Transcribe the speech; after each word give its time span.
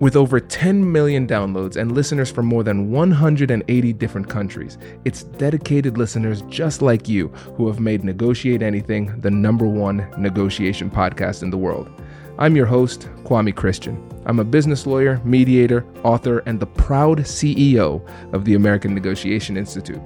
With 0.00 0.16
over 0.16 0.40
10 0.40 0.90
million 0.90 1.26
downloads 1.26 1.76
and 1.76 1.92
listeners 1.92 2.30
from 2.30 2.46
more 2.46 2.62
than 2.62 2.90
180 2.90 3.92
different 3.92 4.30
countries, 4.30 4.78
it's 5.04 5.24
dedicated 5.24 5.98
listeners 5.98 6.40
just 6.48 6.80
like 6.80 7.06
you 7.06 7.28
who 7.58 7.66
have 7.68 7.80
made 7.80 8.02
Negotiate 8.02 8.62
Anything 8.62 9.20
the 9.20 9.30
number 9.30 9.66
one 9.66 10.10
negotiation 10.16 10.90
podcast 10.90 11.42
in 11.42 11.50
the 11.50 11.58
world. 11.58 11.90
I'm 12.38 12.56
your 12.56 12.64
host, 12.64 13.10
Kwame 13.24 13.54
Christian. 13.54 14.02
I'm 14.24 14.38
a 14.38 14.44
business 14.44 14.86
lawyer, 14.86 15.20
mediator, 15.22 15.84
author, 16.02 16.38
and 16.46 16.58
the 16.58 16.66
proud 16.66 17.18
CEO 17.18 18.00
of 18.32 18.46
the 18.46 18.54
American 18.54 18.94
Negotiation 18.94 19.58
Institute. 19.58 20.00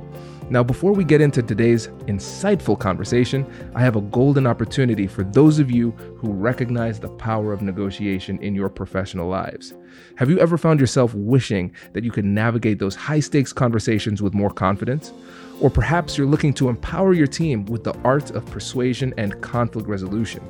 Now, 0.51 0.63
before 0.63 0.93
we 0.93 1.05
get 1.05 1.23
into 1.23 1.43
today's 1.43 1.89
insightful 2.07 2.79
conversation, 2.79 3.47
I 3.75 3.81
have 3.81 3.97
a 3.97 4.03
golden 4.03 4.47
opportunity 4.47 5.07
for 5.07 5.23
those 5.23 5.59
of 5.59 5.71
you 5.71 5.93
who 6.19 6.33
recognize 6.33 7.01
the 7.01 7.09
power 7.09 7.53
of 7.53 7.63
negotiation 7.63 8.39
in 8.43 8.55
your 8.55 8.69
professional 8.69 9.29
lives. 9.29 9.73
Have 10.17 10.31
you 10.31 10.39
ever 10.39 10.57
found 10.57 10.81
yourself 10.81 11.15
wishing 11.15 11.73
that 11.93 12.05
you 12.05 12.11
could 12.11 12.25
navigate 12.25 12.79
those 12.79 12.95
high 12.95 13.21
stakes 13.21 13.53
conversations 13.53 14.23
with 14.23 14.35
more 14.35 14.51
confidence? 14.51 15.13
Or 15.61 15.71
perhaps 15.71 16.17
you're 16.17 16.27
looking 16.27 16.53
to 16.55 16.69
empower 16.69 17.13
your 17.13 17.27
team 17.27 17.65
with 17.67 17.85
the 17.85 17.97
art 18.05 18.31
of 18.31 18.47
persuasion 18.47 19.15
and 19.17 19.41
conflict 19.41 19.89
resolution. 19.89 20.43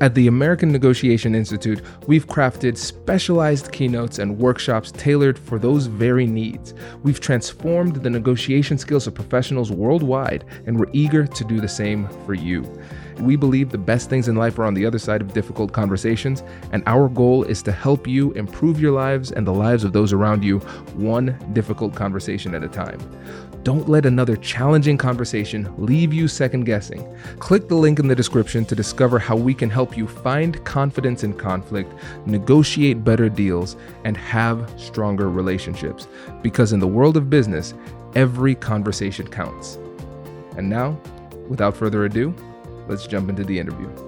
At 0.00 0.14
the 0.14 0.28
American 0.28 0.70
Negotiation 0.70 1.34
Institute, 1.34 1.82
we've 2.06 2.28
crafted 2.28 2.76
specialized 2.76 3.72
keynotes 3.72 4.20
and 4.20 4.38
workshops 4.38 4.92
tailored 4.92 5.36
for 5.36 5.58
those 5.58 5.86
very 5.86 6.24
needs. 6.24 6.72
We've 7.02 7.18
transformed 7.18 7.96
the 7.96 8.10
negotiation 8.10 8.78
skills 8.78 9.08
of 9.08 9.14
professionals 9.14 9.72
worldwide, 9.72 10.44
and 10.66 10.78
we're 10.78 10.90
eager 10.92 11.26
to 11.26 11.44
do 11.44 11.60
the 11.60 11.66
same 11.66 12.08
for 12.24 12.34
you. 12.34 12.62
We 13.20 13.36
believe 13.36 13.70
the 13.70 13.78
best 13.78 14.08
things 14.08 14.28
in 14.28 14.36
life 14.36 14.58
are 14.58 14.64
on 14.64 14.74
the 14.74 14.86
other 14.86 14.98
side 14.98 15.20
of 15.20 15.32
difficult 15.32 15.72
conversations, 15.72 16.42
and 16.72 16.82
our 16.86 17.08
goal 17.08 17.42
is 17.44 17.62
to 17.62 17.72
help 17.72 18.06
you 18.06 18.32
improve 18.32 18.80
your 18.80 18.92
lives 18.92 19.32
and 19.32 19.46
the 19.46 19.52
lives 19.52 19.82
of 19.82 19.92
those 19.92 20.12
around 20.12 20.44
you, 20.44 20.58
one 20.94 21.36
difficult 21.52 21.94
conversation 21.94 22.54
at 22.54 22.62
a 22.62 22.68
time. 22.68 23.00
Don't 23.64 23.88
let 23.88 24.06
another 24.06 24.36
challenging 24.36 24.96
conversation 24.96 25.68
leave 25.76 26.12
you 26.14 26.28
second 26.28 26.64
guessing. 26.64 27.06
Click 27.38 27.68
the 27.68 27.74
link 27.74 27.98
in 27.98 28.06
the 28.06 28.14
description 28.14 28.64
to 28.66 28.76
discover 28.76 29.18
how 29.18 29.36
we 29.36 29.52
can 29.52 29.68
help 29.68 29.96
you 29.96 30.06
find 30.06 30.64
confidence 30.64 31.24
in 31.24 31.34
conflict, 31.34 31.92
negotiate 32.24 33.02
better 33.04 33.28
deals, 33.28 33.76
and 34.04 34.16
have 34.16 34.72
stronger 34.76 35.28
relationships. 35.28 36.06
Because 36.40 36.72
in 36.72 36.80
the 36.80 36.86
world 36.86 37.16
of 37.16 37.28
business, 37.28 37.74
every 38.14 38.54
conversation 38.54 39.26
counts. 39.26 39.76
And 40.56 40.70
now, 40.70 40.98
without 41.48 41.76
further 41.76 42.04
ado, 42.04 42.34
let's 42.88 43.06
jump 43.06 43.28
into 43.28 43.44
the 43.44 43.58
interview. 43.58 44.07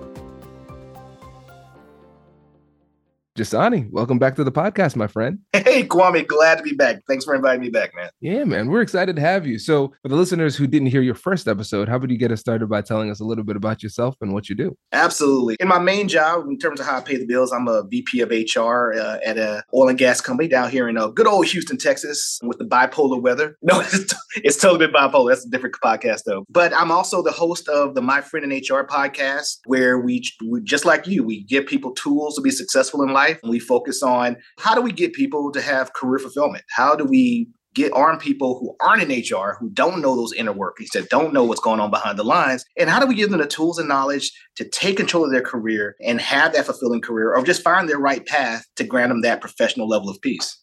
Njsane, 3.41 3.91
welcome 3.91 4.19
back 4.19 4.37
to 4.37 4.45
the 4.45 4.53
podcast, 4.53 4.97
my 4.97 5.07
friend. 5.07 5.39
Hey, 5.55 5.83
Kwame, 5.85 6.27
glad 6.27 6.59
to 6.59 6.63
be 6.63 6.75
back. 6.75 7.03
Thanks 7.09 7.25
for 7.25 7.35
inviting 7.35 7.63
me 7.63 7.71
back, 7.71 7.95
man. 7.95 8.11
Yeah, 8.21 8.45
man, 8.45 8.69
we're 8.69 8.83
excited 8.83 9.17
to 9.17 9.23
have 9.23 9.47
you. 9.47 9.59
So, 9.59 9.95
for 10.03 10.09
the 10.09 10.17
listeners 10.17 10.57
who 10.57 10.67
didn't 10.67 10.89
hear 10.89 11.01
your 11.01 11.15
first 11.15 11.49
episode, 11.49 11.89
how 11.89 11.97
about 11.97 12.11
you 12.11 12.19
get 12.19 12.33
us 12.33 12.41
started 12.41 12.69
by 12.69 12.83
telling 12.83 13.11
us 13.11 13.19
a 13.19 13.25
little 13.25 13.45
bit 13.45 13.57
about 13.57 13.83
yourself 13.83 14.17
and 14.21 14.35
what 14.35 14.51
you 14.51 14.55
do? 14.55 14.77
Absolutely. 14.93 15.57
In 15.59 15.69
my 15.69 15.79
main 15.79 16.07
job, 16.07 16.49
in 16.49 16.59
terms 16.59 16.81
of 16.81 16.87
how 16.87 16.99
I 16.99 17.01
pay 17.01 17.17
the 17.17 17.25
bills, 17.25 17.51
I'm 17.51 17.67
a 17.67 17.83
VP 17.85 18.21
of 18.21 18.31
HR 18.31 18.93
uh, 18.93 19.19
at 19.25 19.39
a 19.39 19.63
oil 19.75 19.89
and 19.89 19.97
gas 19.97 20.21
company 20.21 20.49
down 20.49 20.71
here 20.71 20.87
in 20.87 20.99
uh, 20.99 21.07
good 21.07 21.27
old 21.27 21.47
Houston, 21.47 21.79
Texas, 21.79 22.39
with 22.43 22.59
the 22.59 22.67
bipolar 22.67 23.21
weather. 23.23 23.57
No, 23.71 23.79
it's, 23.79 24.13
it's 24.37 24.57
totally 24.57 24.85
been 24.85 24.93
bipolar. 24.93 25.31
That's 25.31 25.47
a 25.47 25.49
different 25.49 25.77
podcast, 25.83 26.23
though. 26.27 26.45
But 26.49 26.75
I'm 26.75 26.91
also 26.91 27.23
the 27.23 27.31
host 27.31 27.69
of 27.69 27.95
the 27.95 28.03
My 28.03 28.21
Friend 28.21 28.51
in 28.51 28.59
HR 28.59 28.85
podcast, 28.85 29.59
where 29.67 30.01
we, 30.01 30.25
we 30.45 30.61
just 30.63 30.85
like 30.85 31.07
you, 31.07 31.23
we 31.23 31.45
give 31.45 31.67
people 31.67 31.93
tools 31.93 32.35
to 32.35 32.41
be 32.41 32.51
successful 32.51 33.03
in 33.05 33.13
life. 33.13 33.30
And 33.43 33.51
we 33.51 33.59
focus 33.59 34.03
on 34.03 34.37
how 34.59 34.75
do 34.75 34.81
we 34.81 34.93
get 34.93 35.13
people 35.13 35.53
to 35.53 35.61
have 35.61 35.93
career 35.93 36.19
fulfillment? 36.19 36.65
How 36.71 36.95
do 36.95 37.05
we 37.05 37.49
get 37.75 37.93
arm 37.93 38.19
people 38.19 38.59
who 38.59 38.75
aren't 38.81 39.03
in 39.03 39.21
HR, 39.21 39.57
who 39.59 39.71
don't 39.71 40.01
know 40.01 40.17
those 40.17 40.33
inner 40.33 40.53
workings, 40.53 40.91
that 40.91 41.09
don't 41.09 41.33
know 41.33 41.45
what's 41.45 41.61
going 41.61 41.81
on 41.81 41.91
behind 41.91 42.19
the 42.19 42.25
lines? 42.25 42.65
And 42.77 42.91
how 42.91 42.99
do 42.99 43.07
we 43.07 43.15
give 43.15 43.31
them 43.31 43.41
the 43.41 43.47
tools 43.47 43.79
and 43.79 43.89
knowledge 43.89 44.33
to 44.57 44.69
take 44.69 44.97
control 44.97 45.25
of 45.25 45.31
their 45.31 45.43
career 45.43 45.97
and 46.05 46.21
have 46.21 46.53
that 46.55 46.67
fulfilling 46.67 47.01
career 47.01 47.35
or 47.35 47.45
just 47.45 47.63
find 47.63 47.89
their 47.89 47.99
right 47.99 48.27
path 48.27 48.67
to 48.77 48.85
grant 48.85 49.11
them 49.11 49.21
that 49.23 49.41
professional 49.41 49.89
level 49.89 50.09
of 50.09 50.21
peace? 50.21 50.57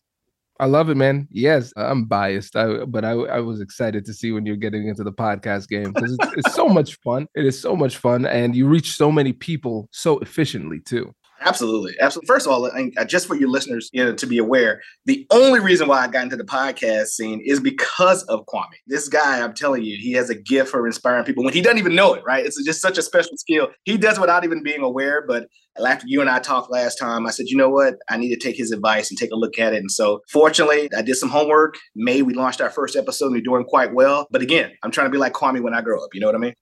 I 0.59 0.65
love 0.65 0.89
it, 0.89 0.97
man. 0.97 1.27
Yes, 1.29 1.71
I'm 1.77 2.05
biased, 2.05 2.55
I, 2.55 2.85
but 2.85 3.05
I, 3.05 3.11
I 3.11 3.39
was 3.41 3.61
excited 3.61 4.05
to 4.05 4.13
see 4.13 4.31
when 4.31 4.45
you're 4.45 4.55
getting 4.55 4.87
into 4.87 5.03
the 5.03 5.11
podcast 5.11 5.67
game 5.67 5.93
because 5.93 6.13
it's, 6.19 6.33
it's 6.37 6.55
so 6.55 6.67
much 6.69 6.95
fun. 7.03 7.27
It 7.35 7.45
is 7.45 7.59
so 7.59 7.75
much 7.75 7.97
fun, 7.97 8.25
and 8.25 8.55
you 8.55 8.67
reach 8.67 8.95
so 8.95 9.11
many 9.11 9.33
people 9.33 9.87
so 9.91 10.17
efficiently 10.19 10.79
too. 10.79 11.13
Absolutely. 11.41 11.93
Absolutely. 11.99 12.27
First 12.27 12.47
of 12.47 12.51
all, 12.51 12.69
I, 12.71 13.03
just 13.05 13.27
for 13.27 13.35
your 13.35 13.49
listeners 13.49 13.89
you 13.93 14.03
know, 14.03 14.13
to 14.13 14.25
be 14.25 14.37
aware, 14.37 14.81
the 15.05 15.25
only 15.31 15.59
reason 15.59 15.87
why 15.87 15.99
I 15.99 16.07
got 16.07 16.23
into 16.23 16.35
the 16.35 16.43
podcast 16.43 17.07
scene 17.07 17.41
is 17.45 17.59
because 17.59 18.23
of 18.23 18.45
Kwame. 18.47 18.65
This 18.87 19.07
guy, 19.07 19.41
I'm 19.41 19.53
telling 19.53 19.83
you, 19.83 19.97
he 19.99 20.13
has 20.13 20.29
a 20.29 20.35
gift 20.35 20.69
for 20.71 20.85
inspiring 20.87 21.25
people 21.25 21.43
when 21.43 21.53
he 21.53 21.61
doesn't 21.61 21.77
even 21.77 21.95
know 21.95 22.13
it, 22.15 22.23
right? 22.25 22.45
It's 22.45 22.63
just 22.65 22.81
such 22.81 22.97
a 22.97 23.01
special 23.01 23.37
skill. 23.37 23.69
He 23.85 23.97
does 23.97 24.19
without 24.19 24.43
even 24.43 24.63
being 24.63 24.81
aware. 24.81 25.23
But 25.27 25.47
after 25.85 26.07
you 26.07 26.21
and 26.21 26.29
I 26.29 26.39
talked 26.39 26.71
last 26.71 26.95
time, 26.95 27.27
I 27.27 27.29
said, 27.29 27.47
you 27.47 27.57
know 27.57 27.69
what? 27.69 27.95
I 28.09 28.17
need 28.17 28.29
to 28.29 28.39
take 28.39 28.57
his 28.57 28.71
advice 28.71 29.11
and 29.11 29.17
take 29.17 29.31
a 29.31 29.35
look 29.35 29.59
at 29.59 29.73
it. 29.73 29.77
And 29.77 29.91
so 29.91 30.21
fortunately, 30.29 30.89
I 30.97 31.03
did 31.03 31.15
some 31.15 31.29
homework. 31.29 31.77
May 31.95 32.23
we 32.23 32.33
launched 32.33 32.61
our 32.61 32.71
first 32.71 32.95
episode 32.95 33.27
and 33.27 33.35
we're 33.35 33.41
doing 33.41 33.63
quite 33.63 33.93
well. 33.93 34.27
But 34.31 34.41
again, 34.41 34.71
I'm 34.83 34.91
trying 34.91 35.07
to 35.07 35.11
be 35.11 35.19
like 35.19 35.33
Kwame 35.33 35.61
when 35.61 35.75
I 35.75 35.81
grow 35.81 36.03
up. 36.03 36.09
You 36.13 36.21
know 36.21 36.27
what 36.27 36.35
I 36.35 36.39
mean? 36.39 36.53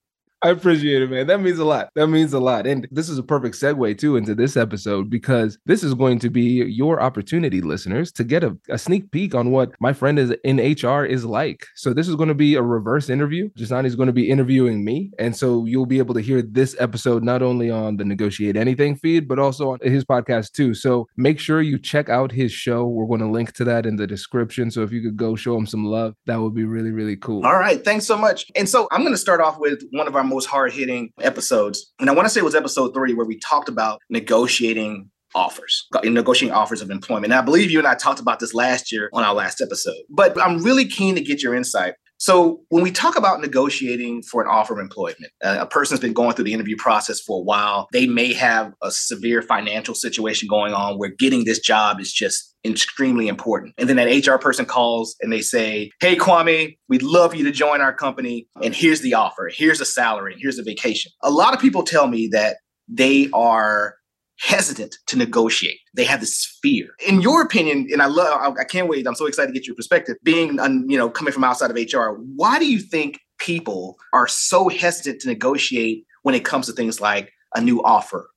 I 0.45 0.49
appreciate 0.49 1.01
it, 1.01 1.09
man. 1.09 1.25
That 1.25 1.41
means 1.41 1.57
a 1.57 1.65
lot. 1.65 1.89
That 1.95 2.05
means 2.05 2.31
a 2.31 2.39
lot. 2.39 2.67
And 2.67 2.87
this 2.91 3.09
is 3.09 3.17
a 3.17 3.23
perfect 3.23 3.55
segue 3.55 3.97
too 3.97 4.15
into 4.15 4.35
this 4.35 4.55
episode 4.55 5.09
because 5.09 5.57
this 5.65 5.83
is 5.83 5.95
going 5.95 6.19
to 6.19 6.29
be 6.29 6.63
your 6.65 7.01
opportunity, 7.01 7.61
listeners, 7.61 8.11
to 8.11 8.23
get 8.23 8.43
a, 8.43 8.55
a 8.69 8.77
sneak 8.77 9.09
peek 9.09 9.33
on 9.33 9.49
what 9.49 9.71
my 9.79 9.91
friend 9.91 10.19
is 10.19 10.35
in 10.43 10.57
HR 10.57 11.03
is 11.03 11.25
like. 11.25 11.65
So 11.73 11.95
this 11.95 12.07
is 12.07 12.15
going 12.15 12.29
to 12.29 12.35
be 12.35 12.53
a 12.53 12.61
reverse 12.61 13.09
interview. 13.09 13.49
Njsane 13.57 13.85
is 13.85 13.95
going 13.95 14.05
to 14.05 14.13
be 14.13 14.29
interviewing 14.29 14.85
me. 14.85 15.09
And 15.17 15.35
so 15.35 15.65
you'll 15.65 15.87
be 15.87 15.97
able 15.97 16.13
to 16.13 16.21
hear 16.21 16.43
this 16.43 16.75
episode 16.77 17.23
not 17.23 17.41
only 17.41 17.71
on 17.71 17.97
the 17.97 18.05
Negotiate 18.05 18.55
Anything 18.55 18.97
feed, 18.97 19.27
but 19.27 19.39
also 19.39 19.71
on 19.71 19.79
his 19.81 20.05
podcast 20.05 20.51
too. 20.51 20.75
So 20.75 21.07
make 21.17 21.39
sure 21.39 21.63
you 21.63 21.79
check 21.79 22.07
out 22.07 22.31
his 22.31 22.51
show. 22.51 22.85
We're 22.85 23.07
going 23.07 23.21
to 23.21 23.31
link 23.31 23.53
to 23.53 23.63
that 23.63 23.87
in 23.87 23.95
the 23.95 24.05
description. 24.05 24.69
So 24.69 24.83
if 24.83 24.91
you 24.91 25.01
could 25.01 25.17
go 25.17 25.35
show 25.35 25.57
him 25.57 25.65
some 25.65 25.85
love, 25.85 26.13
that 26.27 26.39
would 26.39 26.53
be 26.53 26.65
really, 26.65 26.91
really 26.91 27.15
cool. 27.15 27.43
All 27.43 27.57
right. 27.57 27.83
Thanks 27.83 28.05
so 28.05 28.15
much. 28.15 28.51
And 28.55 28.69
so 28.69 28.87
I'm 28.91 29.01
going 29.01 29.11
to 29.11 29.17
start 29.17 29.41
off 29.41 29.57
with 29.57 29.81
one 29.89 30.07
of 30.07 30.15
our 30.15 30.23
most 30.35 30.45
hard 30.45 30.73
hitting 30.73 31.11
episodes. 31.21 31.91
And 31.99 32.09
I 32.09 32.13
want 32.13 32.25
to 32.25 32.29
say 32.29 32.41
it 32.41 32.43
was 32.43 32.55
episode 32.55 32.93
three 32.93 33.13
where 33.13 33.25
we 33.25 33.39
talked 33.39 33.69
about 33.69 34.01
negotiating 34.09 35.09
offers, 35.33 35.87
negotiating 36.03 36.55
offers 36.55 36.81
of 36.81 36.89
employment. 36.91 37.25
And 37.25 37.39
I 37.39 37.41
believe 37.41 37.71
you 37.71 37.79
and 37.79 37.87
I 37.87 37.95
talked 37.95 38.19
about 38.19 38.39
this 38.39 38.53
last 38.53 38.91
year 38.91 39.09
on 39.13 39.23
our 39.23 39.33
last 39.33 39.61
episode. 39.61 39.97
But 40.09 40.39
I'm 40.41 40.63
really 40.63 40.85
keen 40.85 41.15
to 41.15 41.21
get 41.21 41.41
your 41.41 41.55
insight 41.55 41.95
so, 42.17 42.61
when 42.69 42.81
we 42.81 42.91
talk 42.91 43.17
about 43.17 43.41
negotiating 43.41 44.23
for 44.23 44.41
an 44.41 44.47
offer 44.47 44.73
of 44.73 44.79
employment, 44.79 45.31
uh, 45.43 45.57
a 45.59 45.65
person's 45.65 45.99
been 45.99 46.13
going 46.13 46.33
through 46.33 46.45
the 46.45 46.53
interview 46.53 46.77
process 46.77 47.19
for 47.19 47.39
a 47.39 47.43
while. 47.43 47.87
They 47.91 48.07
may 48.07 48.31
have 48.33 48.73
a 48.81 48.89
severe 48.89 49.41
financial 49.41 49.93
situation 49.93 50.47
going 50.47 50.73
on 50.73 50.97
where 50.97 51.09
getting 51.09 51.43
this 51.43 51.59
job 51.59 51.99
is 51.99 52.13
just 52.13 52.54
extremely 52.73 53.27
important. 53.27 53.73
And 53.77 53.87
then 53.89 53.97
that 53.97 54.27
HR 54.27 54.37
person 54.37 54.65
calls 54.65 55.15
and 55.21 55.31
they 55.31 55.41
say, 55.41 55.91
Hey, 55.99 56.15
Kwame, 56.15 56.77
we'd 56.89 57.03
love 57.03 57.35
you 57.35 57.43
to 57.43 57.51
join 57.51 57.81
our 57.81 57.93
company. 57.93 58.47
And 58.63 58.75
here's 58.75 59.01
the 59.01 59.13
offer, 59.13 59.49
here's 59.53 59.79
the 59.79 59.85
salary, 59.85 60.35
here's 60.39 60.57
the 60.57 60.63
vacation. 60.63 61.11
A 61.23 61.31
lot 61.31 61.53
of 61.53 61.59
people 61.59 61.83
tell 61.83 62.07
me 62.07 62.27
that 62.29 62.57
they 62.87 63.29
are 63.33 63.95
hesitant 64.37 64.97
to 65.07 65.17
negotiate. 65.17 65.79
They 65.93 66.03
have 66.03 66.19
this 66.19 66.57
fear. 66.61 66.89
In 67.07 67.21
your 67.21 67.41
opinion, 67.41 67.87
and 67.91 68.01
I 68.01 68.07
love, 68.07 68.55
I 68.59 68.63
can't 68.65 68.89
wait. 68.89 69.07
I'm 69.07 69.15
so 69.15 69.27
excited 69.27 69.47
to 69.47 69.53
get 69.53 69.65
your 69.65 69.75
perspective. 69.75 70.17
Being, 70.23 70.59
you 70.89 70.97
know, 70.97 71.09
coming 71.09 71.33
from 71.33 71.43
outside 71.43 71.71
of 71.71 71.77
HR, 71.77 72.17
why 72.35 72.59
do 72.59 72.69
you 72.69 72.79
think 72.79 73.19
people 73.37 73.95
are 74.13 74.27
so 74.27 74.69
hesitant 74.69 75.21
to 75.21 75.29
negotiate 75.29 76.05
when 76.23 76.35
it 76.35 76.43
comes 76.43 76.65
to 76.67 76.73
things 76.73 76.99
like 76.99 77.31
a 77.55 77.61
new 77.61 77.81
offer? 77.83 78.29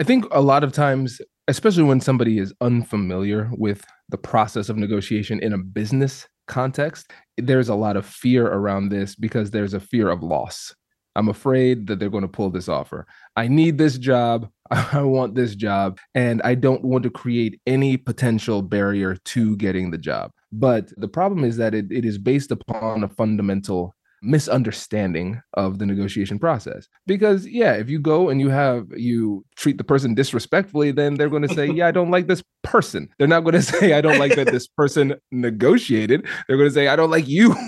I 0.00 0.02
think 0.02 0.26
a 0.30 0.40
lot 0.40 0.64
of 0.64 0.72
times, 0.72 1.20
especially 1.50 1.82
when 1.82 2.00
somebody 2.00 2.38
is 2.38 2.54
unfamiliar 2.60 3.50
with 3.52 3.84
the 4.08 4.18
process 4.18 4.68
of 4.68 4.76
negotiation 4.76 5.40
in 5.40 5.52
a 5.52 5.58
business 5.58 6.26
context, 6.46 7.10
there's 7.36 7.68
a 7.68 7.74
lot 7.74 7.96
of 7.96 8.06
fear 8.06 8.46
around 8.46 8.88
this 8.88 9.14
because 9.14 9.50
there's 9.50 9.74
a 9.74 9.80
fear 9.80 10.08
of 10.08 10.22
loss 10.22 10.74
I'm 11.16 11.28
afraid 11.28 11.86
that 11.88 11.98
they're 11.98 12.10
going 12.10 12.22
to 12.22 12.28
pull 12.28 12.50
this 12.50 12.68
offer. 12.68 13.06
I 13.36 13.48
need 13.48 13.78
this 13.78 13.98
job. 13.98 14.48
I 14.70 15.02
want 15.02 15.34
this 15.34 15.54
job. 15.54 15.98
And 16.14 16.40
I 16.42 16.54
don't 16.54 16.84
want 16.84 17.02
to 17.04 17.10
create 17.10 17.60
any 17.66 17.96
potential 17.96 18.62
barrier 18.62 19.16
to 19.16 19.56
getting 19.56 19.90
the 19.90 19.98
job. 19.98 20.30
But 20.52 20.92
the 20.96 21.08
problem 21.08 21.44
is 21.44 21.56
that 21.56 21.74
it, 21.74 21.86
it 21.90 22.04
is 22.04 22.18
based 22.18 22.50
upon 22.50 23.04
a 23.04 23.08
fundamental 23.08 23.94
misunderstanding 24.22 25.40
of 25.54 25.78
the 25.78 25.86
negotiation 25.86 26.38
process. 26.38 26.88
Because 27.06 27.46
yeah 27.46 27.74
if 27.74 27.88
you 27.88 27.98
go 27.98 28.28
and 28.28 28.40
you 28.40 28.48
have 28.48 28.88
you 28.96 29.44
treat 29.56 29.78
the 29.78 29.84
person 29.84 30.14
disrespectfully 30.14 30.90
then 30.90 31.14
they're 31.14 31.30
going 31.30 31.46
to 31.46 31.54
say 31.54 31.66
yeah 31.66 31.88
i 31.88 31.90
don't 31.90 32.10
like 32.10 32.26
this 32.26 32.42
person. 32.62 33.08
They're 33.18 33.28
not 33.28 33.40
going 33.40 33.54
to 33.60 33.62
say 33.62 33.92
i 33.94 34.00
don't 34.00 34.18
like 34.18 34.34
that 34.36 34.48
this 34.48 34.66
person 34.66 35.14
negotiated. 35.30 36.26
They're 36.46 36.56
going 36.56 36.68
to 36.68 36.74
say 36.74 36.88
i 36.88 36.96
don't 36.96 37.10
like 37.10 37.28
you. 37.28 37.54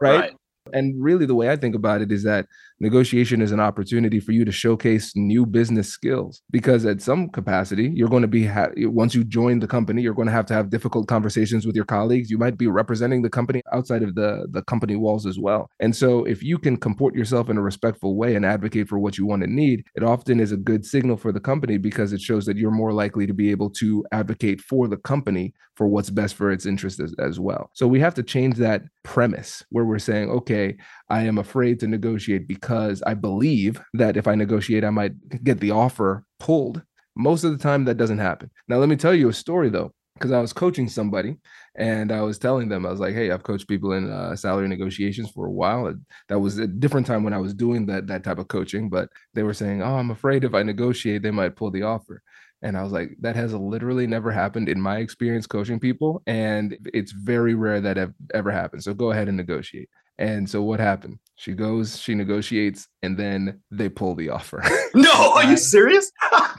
Right? 0.00 0.20
right. 0.20 0.32
And 0.72 1.00
really 1.00 1.24
the 1.24 1.36
way 1.36 1.50
i 1.50 1.56
think 1.56 1.76
about 1.76 2.02
it 2.02 2.10
is 2.10 2.24
that 2.24 2.46
negotiation 2.80 3.42
is 3.42 3.52
an 3.52 3.60
opportunity 3.60 4.20
for 4.20 4.32
you 4.32 4.44
to 4.44 4.52
showcase 4.52 5.12
new 5.16 5.44
business 5.44 5.88
skills 5.88 6.42
because 6.50 6.84
at 6.84 7.00
some 7.00 7.28
capacity 7.28 7.90
you're 7.94 8.08
going 8.08 8.22
to 8.22 8.28
be 8.28 8.46
ha- 8.46 8.68
once 8.76 9.14
you 9.14 9.24
join 9.24 9.58
the 9.58 9.66
company 9.66 10.02
you're 10.02 10.14
going 10.14 10.28
to 10.28 10.32
have 10.32 10.46
to 10.46 10.54
have 10.54 10.70
difficult 10.70 11.08
conversations 11.08 11.66
with 11.66 11.74
your 11.74 11.84
colleagues. 11.84 12.30
You 12.30 12.38
might 12.38 12.58
be 12.58 12.66
representing 12.66 13.22
the 13.22 13.30
company 13.30 13.62
outside 13.72 14.02
of 14.02 14.14
the 14.14 14.46
the 14.50 14.62
company 14.62 14.96
walls 14.96 15.26
as 15.26 15.38
well. 15.38 15.70
And 15.80 15.94
so 15.94 16.24
if 16.24 16.42
you 16.42 16.58
can 16.58 16.76
comport 16.76 17.14
yourself 17.14 17.50
in 17.50 17.56
a 17.56 17.62
respectful 17.62 18.16
way 18.16 18.34
and 18.34 18.44
advocate 18.44 18.88
for 18.88 18.98
what 18.98 19.18
you 19.18 19.26
want 19.26 19.42
and 19.42 19.54
need 19.54 19.84
it 19.94 20.02
often 20.02 20.40
is 20.40 20.52
a 20.52 20.56
good 20.56 20.84
signal 20.84 21.16
for 21.16 21.32
the 21.32 21.40
company 21.40 21.78
because 21.78 22.12
it 22.12 22.20
shows 22.20 22.46
that 22.46 22.56
you're 22.56 22.70
more 22.70 22.92
likely 22.92 23.26
to 23.26 23.34
be 23.34 23.50
able 23.50 23.70
to 23.70 24.04
advocate 24.12 24.60
for 24.60 24.88
the 24.88 24.96
company 24.96 25.54
for 25.74 25.86
what's 25.86 26.10
best 26.10 26.34
for 26.34 26.50
its 26.50 26.66
interest 26.66 26.98
as, 26.98 27.14
as 27.20 27.38
well. 27.38 27.70
So 27.72 27.86
we 27.86 28.00
have 28.00 28.14
to 28.14 28.22
change 28.22 28.56
that 28.56 28.82
premise 29.08 29.64
where 29.70 29.86
we're 29.86 29.98
saying 29.98 30.28
okay 30.28 30.76
i 31.08 31.22
am 31.22 31.38
afraid 31.38 31.80
to 31.80 31.86
negotiate 31.86 32.46
because 32.46 32.67
because 32.68 33.02
I 33.06 33.14
believe 33.14 33.80
that 33.94 34.18
if 34.18 34.28
I 34.28 34.34
negotiate, 34.34 34.84
I 34.84 34.90
might 34.90 35.42
get 35.42 35.58
the 35.58 35.70
offer 35.70 36.24
pulled. 36.38 36.82
Most 37.16 37.42
of 37.42 37.50
the 37.50 37.56
time, 37.56 37.86
that 37.86 37.96
doesn't 37.96 38.18
happen. 38.18 38.50
Now, 38.68 38.76
let 38.76 38.90
me 38.90 38.96
tell 38.96 39.14
you 39.14 39.30
a 39.30 39.32
story 39.32 39.70
though, 39.70 39.94
because 40.14 40.32
I 40.32 40.40
was 40.40 40.52
coaching 40.52 40.86
somebody 40.86 41.38
and 41.76 42.12
I 42.12 42.20
was 42.20 42.38
telling 42.38 42.68
them, 42.68 42.84
I 42.84 42.90
was 42.90 43.00
like, 43.00 43.14
hey, 43.14 43.30
I've 43.30 43.42
coached 43.42 43.68
people 43.68 43.92
in 43.92 44.10
uh, 44.10 44.36
salary 44.36 44.68
negotiations 44.68 45.30
for 45.30 45.46
a 45.46 45.50
while. 45.50 45.94
That 46.28 46.40
was 46.40 46.58
a 46.58 46.66
different 46.66 47.06
time 47.06 47.24
when 47.24 47.32
I 47.32 47.38
was 47.38 47.54
doing 47.54 47.86
that, 47.86 48.06
that 48.08 48.22
type 48.22 48.38
of 48.38 48.48
coaching, 48.48 48.90
but 48.90 49.08
they 49.32 49.44
were 49.44 49.54
saying, 49.54 49.82
oh, 49.82 49.96
I'm 49.96 50.10
afraid 50.10 50.44
if 50.44 50.52
I 50.52 50.62
negotiate, 50.62 51.22
they 51.22 51.30
might 51.30 51.56
pull 51.56 51.70
the 51.70 51.84
offer. 51.84 52.22
And 52.60 52.76
I 52.76 52.82
was 52.82 52.92
like, 52.92 53.16
that 53.20 53.36
has 53.36 53.54
literally 53.54 54.06
never 54.06 54.30
happened 54.30 54.68
in 54.68 54.78
my 54.78 54.98
experience 54.98 55.46
coaching 55.46 55.80
people. 55.80 56.22
And 56.26 56.76
it's 56.92 57.12
very 57.12 57.54
rare 57.54 57.80
that 57.80 58.12
ever 58.34 58.50
happens. 58.50 58.84
So 58.84 58.92
go 58.92 59.10
ahead 59.10 59.28
and 59.28 59.38
negotiate. 59.38 59.88
And 60.18 60.48
so 60.48 60.62
what 60.62 60.80
happened? 60.80 61.18
She 61.36 61.52
goes, 61.52 61.98
she 61.98 62.14
negotiates, 62.16 62.88
and 63.02 63.16
then 63.16 63.60
they 63.70 63.88
pull 63.88 64.14
the 64.14 64.30
offer. 64.30 64.62
No, 64.94 65.32
are 65.34 65.44
you 65.44 65.58
serious? 65.58 66.10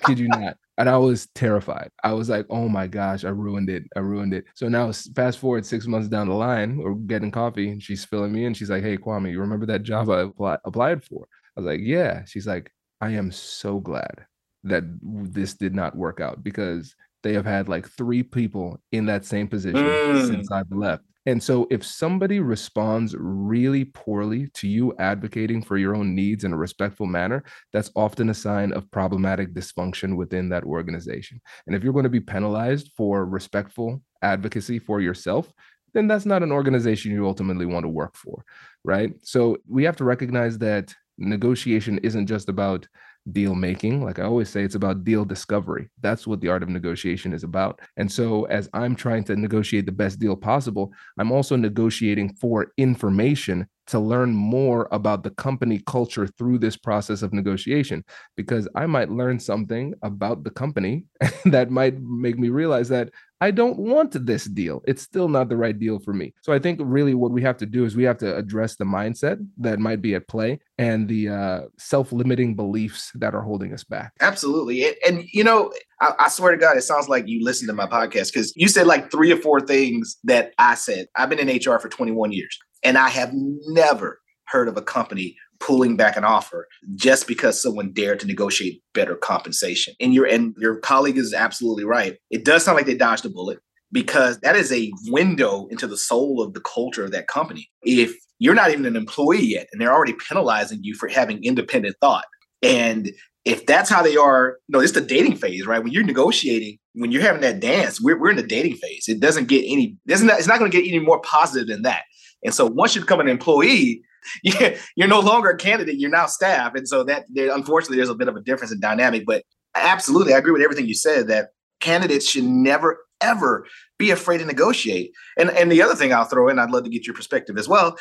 kid 0.06 0.20
you 0.20 0.28
not. 0.28 0.56
And 0.78 0.88
I 0.88 0.98
was 0.98 1.28
terrified. 1.34 1.90
I 2.04 2.14
was 2.14 2.30
like, 2.30 2.46
oh 2.50 2.70
my 2.70 2.86
gosh, 2.86 3.26
I 3.26 3.30
ruined 3.30 3.70
it. 3.70 3.84
I 3.96 4.00
ruined 4.00 4.34
it. 4.34 4.46
So 4.54 4.70
now, 4.70 4.92
fast 5.16 5.40
forward 5.40 5.66
six 5.66 5.88
months 5.88 6.08
down 6.08 6.30
the 6.30 6.36
line, 6.36 6.78
we're 6.78 6.94
getting 6.94 7.32
coffee, 7.32 7.70
and 7.70 7.82
she's 7.82 8.06
filling 8.06 8.32
me 8.32 8.46
in. 8.46 8.54
She's 8.54 8.70
like, 8.70 8.84
hey, 8.84 8.98
Kwame, 8.98 9.32
you 9.32 9.40
remember 9.40 9.66
that 9.66 9.84
job 9.84 10.10
I 10.10 10.22
apply- 10.22 10.60
applied 10.64 11.04
for? 11.04 11.28
I 11.58 11.60
was 11.60 11.66
like, 11.66 11.82
yeah. 11.84 12.24
She's 12.26 12.48
like, 12.48 12.72
I 13.02 13.10
am 13.10 13.32
so 13.32 13.80
glad 13.80 14.26
that 14.64 14.84
this 15.04 15.56
did 15.56 15.74
not 15.74 15.98
work 15.98 16.22
out 16.22 16.44
because 16.44 16.96
they 17.24 17.34
have 17.34 17.46
had 17.46 17.68
like 17.68 17.90
three 17.90 18.24
people 18.24 18.80
in 18.92 19.06
that 19.08 19.26
same 19.26 19.48
position 19.48 19.84
mm. 19.84 20.28
since 20.28 20.52
I've 20.52 20.72
left. 20.72 21.04
And 21.30 21.44
so, 21.44 21.68
if 21.70 21.86
somebody 21.86 22.40
responds 22.40 23.16
really 23.16 23.86
poorly 23.86 24.48
to 24.56 24.68
you 24.68 24.96
advocating 24.98 25.62
for 25.62 25.78
your 25.78 25.96
own 25.96 26.16
needs 26.16 26.44
in 26.44 26.54
a 26.54 26.58
respectful 26.58 27.06
manner, 27.06 27.44
that's 27.72 27.92
often 27.96 28.32
a 28.32 28.34
sign 28.34 28.74
of 28.74 28.90
problematic 28.90 29.54
dysfunction 29.54 30.16
within 30.16 30.50
that 30.50 30.64
organization. 30.64 31.40
And 31.68 31.76
if 31.76 31.84
you're 31.84 31.94
going 31.94 32.02
to 32.02 32.10
be 32.10 32.20
penalized 32.20 32.90
for 32.98 33.26
respectful 33.26 34.02
advocacy 34.24 34.80
for 34.80 35.02
yourself, 35.02 35.54
then 35.94 36.08
that's 36.08 36.26
not 36.26 36.42
an 36.42 36.52
organization 36.52 37.12
you 37.12 37.28
ultimately 37.28 37.68
want 37.68 37.84
to 37.84 37.90
work 37.90 38.16
for, 38.16 38.44
right? 38.84 39.14
So, 39.22 39.58
we 39.68 39.84
have 39.84 39.98
to 39.98 40.06
recognize 40.06 40.58
that 40.58 40.96
negotiation 41.20 42.00
isn't 42.00 42.26
just 42.26 42.50
about 42.50 42.88
deal 43.32 43.56
making. 43.56 44.04
Like 44.04 44.20
I 44.20 44.24
always 44.24 44.50
say, 44.50 44.64
it's 44.64 44.76
about 44.76 45.04
deal 45.04 45.26
discovery. 45.26 45.90
That's 46.02 46.26
what 46.26 46.42
the 46.42 46.50
art 46.50 46.64
of 46.64 46.70
negotiation 46.70 47.34
is 47.34 47.44
about. 47.44 47.80
And 47.98 48.12
so, 48.12 48.46
as 48.46 48.70
I'm 48.74 48.96
trying 48.96 49.24
to 49.26 49.36
negotiate 49.36 49.86
the 49.86 49.92
best 49.92 50.20
deal 50.20 50.36
possible, 50.36 50.92
I'm 51.18 51.32
also 51.32 51.56
negotiating 51.56 52.36
for 52.36 52.72
information 52.78 53.68
to 53.88 54.00
learn 54.00 54.32
more 54.34 54.88
about 54.92 55.24
the 55.24 55.32
company 55.32 55.82
culture 55.88 56.28
through 56.28 56.60
this 56.60 56.78
process 56.78 57.24
of 57.24 57.34
negotiation 57.34 58.04
because 58.38 58.68
I 58.76 58.86
might 58.86 59.10
learn 59.10 59.40
something 59.40 59.96
about 60.04 60.44
the 60.44 60.52
company 60.52 61.06
that 61.46 61.72
might 61.72 62.00
make 62.00 62.38
me 62.38 62.50
realize 62.50 62.90
that 62.90 63.10
I 63.42 63.52
don't 63.52 63.78
want 63.78 64.26
this 64.26 64.46
deal. 64.46 64.82
It's 64.86 65.02
still 65.02 65.30
not 65.30 65.50
the 65.50 65.58
right 65.58 65.78
deal 65.78 66.00
for 66.00 66.14
me. 66.14 66.34
So 66.42 66.52
I 66.52 66.60
think 66.60 66.80
really 66.82 67.14
what 67.14 67.32
we 67.32 67.42
have 67.42 67.58
to 67.58 67.66
do 67.66 67.86
is 67.86 67.96
we 67.96 68.04
have 68.04 68.18
to 68.20 68.36
address 68.36 68.76
the 68.76 68.86
mindset 68.86 69.46
that 69.58 69.80
might 69.80 70.02
be 70.02 70.16
at 70.16 70.28
play 70.28 70.60
and 70.78 71.08
the 71.08 71.30
uh, 71.30 71.62
self-limiting 71.78 72.56
beliefs 72.56 73.12
that 73.16 73.34
are 73.34 73.42
holding 73.42 73.74
us 73.74 73.84
back. 73.84 74.14
Absolutely, 74.20 74.86
and, 74.86 74.96
and 75.08 75.24
you 75.32 75.44
know, 75.44 75.72
I, 76.02 76.14
I, 76.20 76.30
swear 76.30 76.52
to 76.52 76.58
God, 76.58 76.78
it 76.78 76.82
sounds 76.82 77.10
like 77.10 77.28
you 77.28 77.44
listened 77.44 77.70
to 77.70 77.74
my 77.74 77.88
podcast 77.88 78.34
because 78.34 78.54
you 78.56 78.68
said 78.68 78.88
like 78.88 79.12
three 79.12 79.32
or 79.32 79.38
four 79.38 79.62
things 79.62 80.18
that 80.26 80.54
I 80.58 80.76
said. 80.76 81.08
I've 81.16 81.30
been 81.30 81.40
in 81.40 81.58
HR 81.58 81.80
for 81.80 81.90
21 81.90 82.32
years. 82.32 82.58
And 82.84 82.98
I 82.98 83.10
have 83.10 83.32
never 83.34 84.20
heard 84.46 84.68
of 84.68 84.78
a 84.78 84.82
company 84.82 85.36
pulling 85.60 85.98
back 85.98 86.16
an 86.16 86.24
offer 86.24 86.68
just 86.96 87.28
because 87.28 87.62
someone 87.62 87.92
dared 87.92 88.20
to 88.22 88.28
negotiate 88.28 88.82
better 88.94 89.16
compensation. 89.16 89.94
And 90.00 90.14
your 90.14 90.26
and 90.26 90.56
your 90.58 90.78
colleague 90.78 91.18
is 91.18 91.34
absolutely 91.34 91.84
right. 91.84 92.18
It 92.30 92.46
does 92.46 92.64
sound 92.64 92.78
like 92.78 92.86
they 92.86 92.96
dodged 92.96 93.26
a 93.26 93.30
bullet 93.30 93.60
because 93.92 94.40
that 94.40 94.56
is 94.56 94.72
a 94.72 94.92
window 95.08 95.68
into 95.68 95.88
the 95.88 95.98
soul 95.98 96.42
of 96.42 96.54
the 96.54 96.62
culture 96.62 97.04
of 97.04 97.12
that 97.12 97.28
company. 97.28 97.70
If 97.84 98.16
you're 98.40 98.56
not 98.56 98.72
even 98.72 98.86
an 98.86 98.96
employee 98.96 99.46
yet 99.46 99.68
and 99.72 99.82
they're 99.82 99.94
already 99.94 100.14
penalizing 100.14 100.80
you 100.82 100.96
for 100.96 101.10
having 101.10 101.44
independent 101.44 101.96
thought. 102.00 102.26
And 102.62 103.12
if 103.46 103.66
that's 103.66 103.90
how 103.90 104.02
they 104.02 104.16
are, 104.16 104.58
no, 104.70 104.80
it's 104.80 104.94
the 104.94 105.02
dating 105.02 105.36
phase, 105.36 105.66
right? 105.66 105.84
When 105.84 105.92
you're 105.92 106.04
negotiating, 106.04 106.78
when 106.94 107.12
you're 107.12 107.22
having 107.22 107.42
that 107.42 107.60
dance, 107.60 108.02
we're, 108.02 108.20
we're 108.20 108.32
in 108.32 108.38
the 108.38 108.44
dating 108.44 108.76
phase. 108.76 109.06
It 109.08 109.20
doesn't 109.20 109.48
get 109.48 109.64
any, 109.66 109.98
doesn't 110.08 110.30
it's 110.30 110.48
not 110.48 110.60
going 110.60 110.72
to 110.72 110.78
get 110.78 110.88
any 110.88 111.00
more 111.00 111.22
positive 111.22 111.68
than 111.68 111.84
that. 111.84 112.04
And 112.44 112.54
so 112.54 112.66
once 112.66 112.96
you 112.96 113.02
become 113.02 113.20
an 113.20 113.28
employee, 113.28 114.02
you're 114.44 115.08
no 115.08 115.20
longer 115.20 115.50
a 115.50 115.58
candidate, 115.58 116.00
you're 116.00 116.10
now 116.10 116.26
staff. 116.26 116.76
And 116.76 116.88
so 116.88 117.04
that 117.04 117.26
there, 117.30 117.54
unfortunately, 117.54 117.98
there's 117.98 118.10
a 118.10 118.16
bit 118.16 118.28
of 118.28 118.36
a 118.36 118.42
difference 118.42 118.72
in 118.72 118.80
dynamic. 118.80 119.26
But 119.26 119.44
absolutely, 119.76 120.34
I 120.34 120.38
agree 120.38 120.52
with 120.52 120.62
everything 120.62 120.88
you 120.88 120.96
said 120.96 121.28
that 121.28 121.50
candidates 121.80 122.30
should 122.30 122.44
never, 122.44 123.00
ever 123.22 123.66
be 123.98 124.12
afraid 124.12 124.40
to 124.40 124.46
negotiate. 124.46 125.14
And, 125.38 125.50
and 125.52 125.72
the 125.72 125.82
other 125.82 125.96
thing 125.96 126.14
I'll 126.14 126.26
throw 126.26 126.50
in, 126.50 126.60
I'd 126.60 126.72
love 126.72 126.84
to 126.84 126.90
get 126.90 127.06
your 127.06 127.16
perspective 127.16 127.58
as 127.58 127.68
well. 127.68 127.98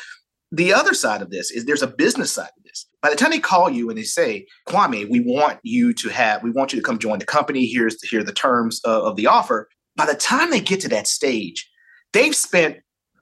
The 0.51 0.73
other 0.73 0.93
side 0.93 1.21
of 1.21 1.29
this 1.29 1.51
is 1.51 1.65
there's 1.65 1.83
a 1.83 1.87
business 1.87 2.31
side 2.31 2.49
of 2.57 2.63
this. 2.63 2.87
By 3.01 3.09
the 3.09 3.15
time 3.15 3.29
they 3.29 3.39
call 3.39 3.69
you 3.69 3.89
and 3.89 3.97
they 3.97 4.03
say, 4.03 4.47
Kwame, 4.67 5.09
we 5.09 5.19
want 5.19 5.59
you 5.63 5.93
to 5.93 6.09
have, 6.09 6.43
we 6.43 6.49
want 6.49 6.73
you 6.73 6.79
to 6.79 6.83
come 6.83 6.97
join 6.97 7.19
the 7.19 7.25
company. 7.25 7.65
Here's 7.65 8.01
here 8.03 8.21
are 8.21 8.23
the 8.23 8.33
terms 8.33 8.81
of, 8.83 9.03
of 9.03 9.15
the 9.15 9.27
offer. 9.27 9.69
By 9.95 10.05
the 10.05 10.15
time 10.15 10.49
they 10.49 10.59
get 10.59 10.81
to 10.81 10.89
that 10.89 11.07
stage, 11.07 11.69
they've 12.13 12.35
spent 12.35 12.77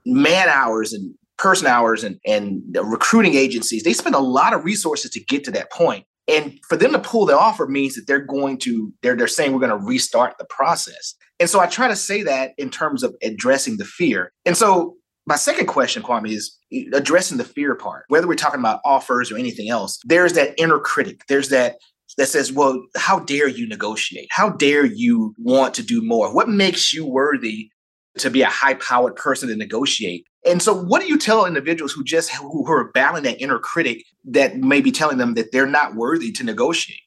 man 0.06 0.48
hours 0.48 0.92
and 0.92 1.14
person 1.38 1.66
hours 1.66 2.04
and, 2.04 2.18
and 2.26 2.62
recruiting 2.82 3.34
agencies, 3.34 3.82
they 3.82 3.92
spend 3.92 4.14
a 4.14 4.20
lot 4.20 4.52
of 4.52 4.64
resources 4.64 5.10
to 5.12 5.24
get 5.24 5.44
to 5.44 5.50
that 5.52 5.70
point. 5.72 6.04
And 6.26 6.58
for 6.68 6.76
them 6.76 6.92
to 6.92 6.98
pull 6.98 7.24
the 7.24 7.38
offer 7.38 7.66
means 7.66 7.94
that 7.94 8.06
they're 8.06 8.18
going 8.18 8.58
to, 8.58 8.92
they're, 9.02 9.16
they're 9.16 9.26
saying 9.26 9.52
we're 9.52 9.66
going 9.66 9.70
to 9.70 9.86
restart 9.86 10.36
the 10.38 10.44
process. 10.50 11.14
And 11.40 11.48
so 11.48 11.58
I 11.58 11.66
try 11.66 11.88
to 11.88 11.96
say 11.96 12.22
that 12.24 12.52
in 12.58 12.68
terms 12.68 13.02
of 13.02 13.16
addressing 13.22 13.78
the 13.78 13.86
fear. 13.86 14.32
And 14.44 14.56
so 14.56 14.96
my 15.26 15.36
second 15.36 15.66
question, 15.66 16.02
Kwame, 16.02 16.30
is 16.30 16.56
addressing 16.92 17.38
the 17.38 17.44
fear 17.44 17.74
part. 17.74 18.04
Whether 18.08 18.26
we're 18.26 18.34
talking 18.34 18.60
about 18.60 18.80
offers 18.84 19.32
or 19.32 19.38
anything 19.38 19.70
else, 19.70 19.98
there's 20.04 20.34
that 20.34 20.54
inner 20.58 20.78
critic. 20.78 21.22
There's 21.28 21.48
that 21.48 21.76
that 22.16 22.26
says, 22.26 22.52
well, 22.52 22.82
how 22.96 23.20
dare 23.20 23.48
you 23.48 23.68
negotiate? 23.68 24.28
How 24.30 24.50
dare 24.50 24.84
you 24.84 25.34
want 25.38 25.74
to 25.74 25.82
do 25.82 26.02
more? 26.02 26.34
What 26.34 26.48
makes 26.48 26.92
you 26.92 27.06
worthy 27.06 27.70
to 28.18 28.30
be 28.30 28.42
a 28.42 28.48
high 28.48 28.74
powered 28.74 29.16
person 29.16 29.48
to 29.48 29.56
negotiate. 29.56 30.26
And 30.46 30.62
so, 30.62 30.74
what 30.74 31.02
do 31.02 31.08
you 31.08 31.18
tell 31.18 31.46
individuals 31.46 31.92
who 31.92 32.04
just 32.04 32.30
who, 32.32 32.66
are 32.70 32.90
battling 32.92 33.24
that 33.24 33.40
inner 33.40 33.58
critic 33.58 34.04
that 34.24 34.56
may 34.58 34.80
be 34.80 34.92
telling 34.92 35.18
them 35.18 35.34
that 35.34 35.52
they're 35.52 35.66
not 35.66 35.94
worthy 35.94 36.32
to 36.32 36.44
negotiate? 36.44 37.00